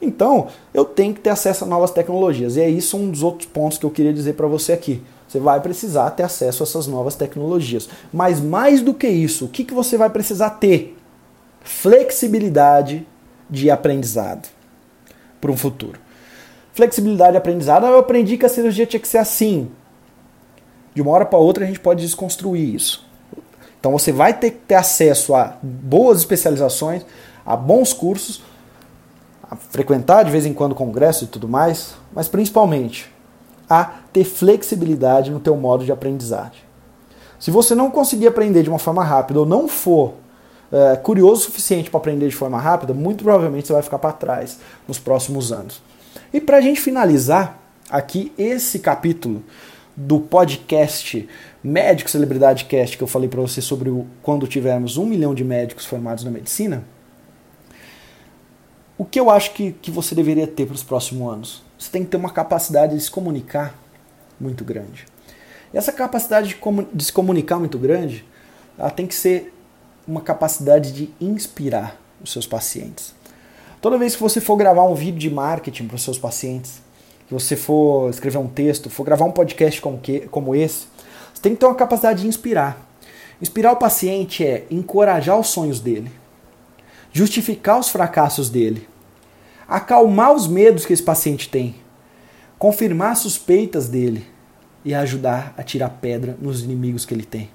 [0.01, 3.47] Então, eu tenho que ter acesso a novas tecnologias, e é isso um dos outros
[3.47, 5.01] pontos que eu queria dizer para você aqui
[5.32, 7.88] Você vai precisar ter acesso a essas novas tecnologias.
[8.11, 10.97] Mas mais do que isso, o que, que você vai precisar ter?
[11.61, 13.07] Flexibilidade
[13.49, 14.49] de aprendizado
[15.39, 15.97] para um futuro.
[16.73, 19.71] Flexibilidade de aprendizado, eu aprendi que a cirurgia tinha que ser assim.
[20.93, 23.07] De uma hora para outra a gente pode desconstruir isso.
[23.79, 27.05] Então você vai ter que ter acesso a boas especializações,
[27.45, 28.43] a bons cursos,
[29.49, 33.09] a frequentar de vez em quando congresso e tudo mais, mas principalmente
[33.72, 36.59] a ter flexibilidade no teu modo de aprendizagem.
[37.39, 40.15] Se você não conseguir aprender de uma forma rápida ou não for
[40.69, 44.11] é, curioso o suficiente para aprender de forma rápida, muito provavelmente você vai ficar para
[44.11, 45.82] trás nos próximos anos.
[46.34, 47.59] E para a gente finalizar
[47.89, 49.41] aqui esse capítulo
[49.95, 51.30] do podcast
[51.63, 55.45] Médico Celebridade Cast que eu falei para você sobre o, quando tivermos um milhão de
[55.45, 56.84] médicos formados na medicina,
[59.02, 61.64] o que eu acho que, que você deveria ter para os próximos anos?
[61.82, 63.76] você tem que ter uma capacidade de se comunicar
[64.39, 65.08] muito grande.
[65.74, 66.56] E essa capacidade de,
[66.93, 68.24] de se comunicar muito grande,
[68.78, 69.52] ela tem que ser
[70.08, 73.16] uma capacidade de inspirar os seus pacientes.
[73.82, 76.84] Toda vez que você for gravar um vídeo de marketing para os seus pacientes,
[77.28, 80.86] que você for escrever um texto, for gravar um podcast como, que, como esse,
[81.34, 82.80] você tem que ter uma capacidade de inspirar.
[83.41, 86.12] Inspirar o paciente é encorajar os sonhos dele,
[87.12, 88.91] justificar os fracassos dele,
[89.72, 91.76] acalmar os medos que esse paciente tem,
[92.59, 94.28] confirmar suspeitas dele
[94.84, 97.49] e ajudar a tirar pedra nos inimigos que ele tem.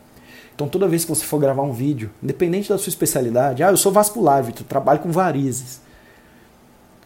[0.54, 3.76] Então, toda vez que você for gravar um vídeo, independente da sua especialidade, ah, eu
[3.76, 5.82] sou vascular, Vitor, trabalho com varizes.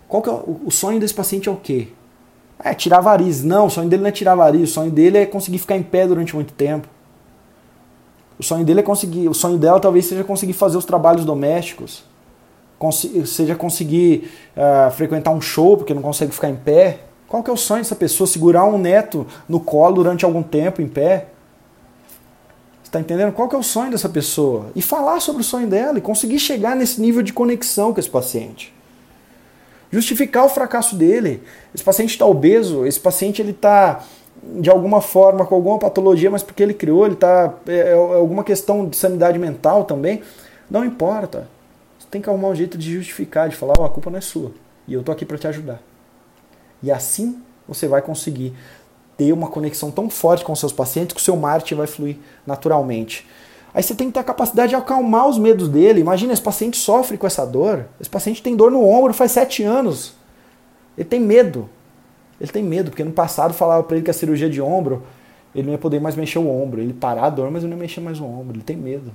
[0.06, 1.88] Qual que é o, o sonho desse paciente é o quê?
[2.62, 3.42] É tirar varizes.
[3.42, 5.82] Não, o sonho dele não é tirar varizes, o sonho dele é conseguir ficar em
[5.82, 6.86] pé durante muito tempo.
[8.38, 12.08] O sonho dele é conseguir, o sonho dela talvez seja conseguir fazer os trabalhos domésticos
[13.26, 17.00] seja conseguir uh, frequentar um show porque não consegue ficar em pé.
[17.28, 18.26] Qual que é o sonho dessa pessoa?
[18.26, 21.26] Segurar um neto no colo durante algum tempo em pé?
[22.82, 23.32] Está entendendo?
[23.32, 24.66] Qual que é o sonho dessa pessoa?
[24.74, 28.10] E falar sobre o sonho dela e conseguir chegar nesse nível de conexão com esse
[28.10, 28.74] paciente.
[29.92, 31.42] Justificar o fracasso dele.
[31.74, 34.02] Esse paciente está obeso, esse paciente ele está
[34.42, 38.42] de alguma forma com alguma patologia, mas porque ele criou, ele está é, é alguma
[38.42, 40.22] questão de sanidade mental também.
[40.68, 41.46] Não importa
[42.10, 44.20] tem que arrumar um jeito de justificar, de falar, ó, oh, a culpa não é
[44.20, 44.52] sua.
[44.88, 45.80] E eu tô aqui para te ajudar.
[46.82, 48.52] E assim você vai conseguir
[49.16, 53.26] ter uma conexão tão forte com seus pacientes que o seu marketing vai fluir naturalmente.
[53.72, 56.00] Aí você tem que ter a capacidade de acalmar os medos dele.
[56.00, 57.86] Imagina, esse paciente sofre com essa dor.
[58.00, 60.14] Esse paciente tem dor no ombro faz sete anos.
[60.98, 61.68] Ele tem medo.
[62.40, 65.04] Ele tem medo, porque no passado falava para ele que a cirurgia de ombro,
[65.54, 66.80] ele não ia poder mais mexer o ombro.
[66.80, 68.56] Ele parar a dor, mas ele não ia mexer mais o ombro.
[68.56, 69.12] Ele tem medo.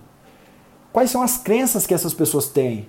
[0.95, 2.87] Quais são as crenças que essas pessoas têm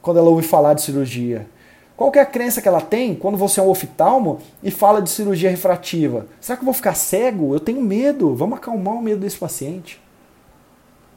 [0.00, 1.48] quando ela ouve falar de cirurgia?
[1.96, 5.10] Qual é a crença que ela tem quando você é um oftalmo e fala de
[5.10, 6.28] cirurgia refrativa?
[6.40, 7.52] Será que eu vou ficar cego?
[7.52, 8.36] Eu tenho medo.
[8.36, 10.00] Vamos acalmar o medo desse paciente.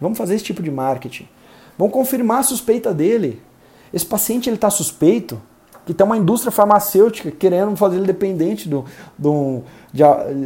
[0.02, 1.30] Vamos fazer esse tipo de marketing.
[1.78, 3.40] Vamos confirmar a suspeita dele.
[3.94, 5.40] Esse paciente está suspeito
[5.86, 9.62] que tem uma indústria farmacêutica querendo fazer ele dependente do, do,
[9.94, 10.02] de,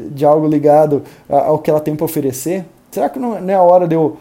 [0.09, 2.65] de algo ligado ao que ela tem para oferecer.
[2.91, 4.17] Será que não é a hora de eu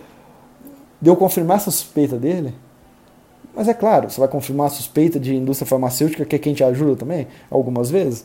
[1.00, 2.54] de eu confirmar essa suspeita dele.
[3.54, 6.62] Mas é claro, você vai confirmar a suspeita de indústria farmacêutica, que é quem te
[6.62, 8.24] ajuda também, algumas vezes.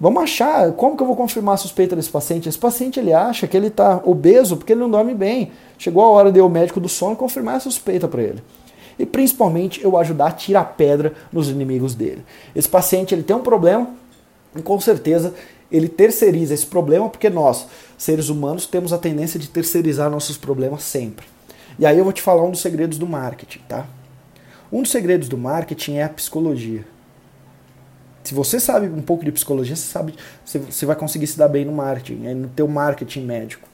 [0.00, 2.48] Vamos achar, como que eu vou confirmar a suspeita desse paciente?
[2.48, 5.52] Esse paciente ele acha que ele está obeso porque ele não dorme bem.
[5.78, 8.42] Chegou a hora de eu, médico do sono, confirmar a suspeita para ele.
[8.98, 12.24] E principalmente eu ajudar a tirar pedra nos inimigos dele.
[12.54, 13.90] Esse paciente ele tem um problema
[14.56, 15.34] e com certeza
[15.70, 17.66] ele terceiriza esse problema porque nós,
[17.96, 21.26] seres humanos, temos a tendência de terceirizar nossos problemas sempre.
[21.78, 23.86] E aí eu vou te falar um dos segredos do marketing, tá?
[24.70, 26.84] Um dos segredos do marketing é a psicologia.
[28.24, 30.14] Se você sabe um pouco de psicologia, você sabe,
[30.44, 33.68] você vai conseguir se dar bem no marketing, no teu marketing médico.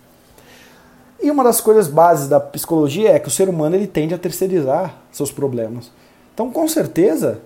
[1.20, 4.18] E uma das coisas bases da psicologia é que o ser humano ele tende a
[4.18, 5.90] terceirizar seus problemas.
[6.32, 7.42] Então, com certeza,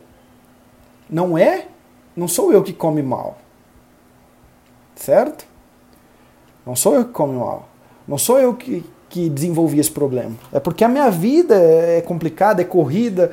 [1.08, 1.66] não é,
[2.14, 3.38] não sou eu que come mal.
[4.94, 5.46] Certo?
[6.64, 7.68] Não sou eu que come mal.
[8.06, 10.32] Não sou eu que, que desenvolvi esse problema.
[10.50, 13.30] É porque a minha vida é complicada, é corrida,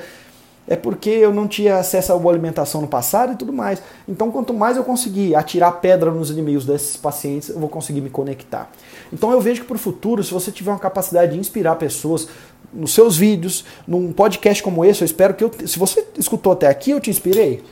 [0.67, 3.81] é porque eu não tinha acesso a boa alimentação no passado e tudo mais.
[4.05, 8.09] Então, quanto mais eu conseguir atirar pedra nos inimigos desses pacientes, eu vou conseguir me
[8.09, 8.69] conectar.
[9.11, 12.27] Então, eu vejo que para o futuro, se você tiver uma capacidade de inspirar pessoas
[12.73, 16.67] nos seus vídeos, num podcast como esse, eu espero que eu, se você escutou até
[16.67, 17.63] aqui, eu te inspirei.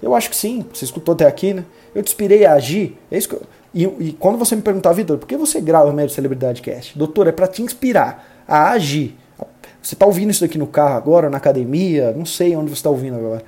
[0.00, 0.64] Eu acho que sim.
[0.72, 1.64] Você escutou até aqui, né?
[1.92, 2.96] Eu te inspirei a agir.
[3.10, 3.42] É isso que eu,
[3.74, 6.96] e, e quando você me perguntar, Vitor, por que você grava Médio Celebridade Cast?
[6.96, 9.16] Doutor, é para te inspirar a agir.
[9.82, 12.90] Você está ouvindo isso daqui no carro agora, na academia, não sei onde você está
[12.90, 13.42] ouvindo agora.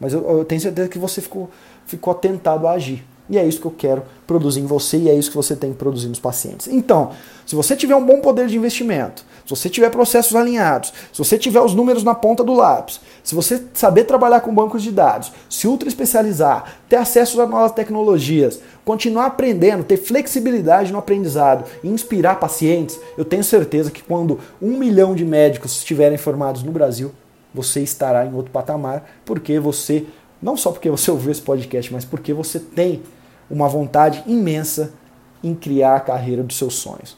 [0.00, 1.50] Mas eu, eu, tenho certeza que você ficou,
[1.84, 3.04] ficou atentado a agir.
[3.28, 5.72] E é isso que eu quero produzir em você e é isso que você tem
[5.72, 6.68] que produzir nos pacientes.
[6.68, 7.10] Então,
[7.44, 11.38] se você tiver um bom poder de investimento, se você tiver processos alinhados, se você
[11.38, 15.32] tiver os números na ponta do lápis, se você saber trabalhar com bancos de dados,
[15.48, 21.88] se ultra especializar, ter acesso a novas tecnologias, continuar aprendendo, ter flexibilidade no aprendizado e
[21.88, 27.12] inspirar pacientes, eu tenho certeza que quando um milhão de médicos estiverem formados no Brasil,
[27.54, 30.04] você estará em outro patamar, porque você,
[30.42, 33.02] não só porque você ouviu esse podcast, mas porque você tem
[33.50, 34.92] uma vontade imensa
[35.42, 37.16] em criar a carreira dos seus sonhos.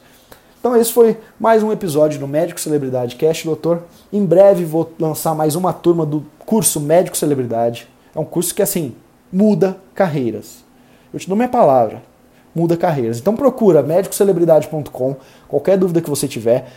[0.59, 3.83] Então esse foi mais um episódio do Médico Celebridade Cast, doutor.
[4.11, 7.87] Em breve vou lançar mais uma turma do curso Médico Celebridade.
[8.13, 8.93] É um curso que assim
[9.31, 10.63] muda carreiras.
[11.13, 12.03] Eu te dou minha palavra,
[12.53, 13.19] muda carreiras.
[13.19, 15.15] Então procura médicocelebridade.com,
[15.47, 16.67] qualquer dúvida que você tiver.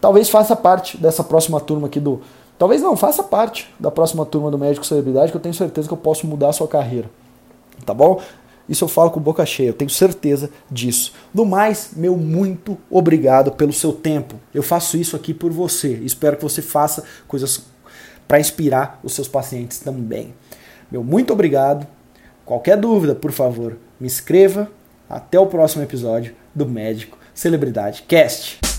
[0.00, 2.20] Talvez faça parte dessa próxima turma aqui do.
[2.58, 5.94] Talvez não, faça parte da próxima turma do Médico Celebridade, que eu tenho certeza que
[5.94, 7.08] eu posso mudar a sua carreira.
[7.86, 8.20] Tá bom?
[8.68, 11.12] Isso eu falo com boca cheia, eu tenho certeza disso.
[11.32, 14.36] Do mais, meu muito obrigado pelo seu tempo.
[14.52, 15.94] Eu faço isso aqui por você.
[16.04, 17.64] Espero que você faça coisas
[18.26, 20.34] para inspirar os seus pacientes também.
[20.90, 21.86] Meu muito obrigado.
[22.44, 24.70] Qualquer dúvida, por favor, me escreva.
[25.08, 28.77] Até o próximo episódio do Médico Celebridade Cast.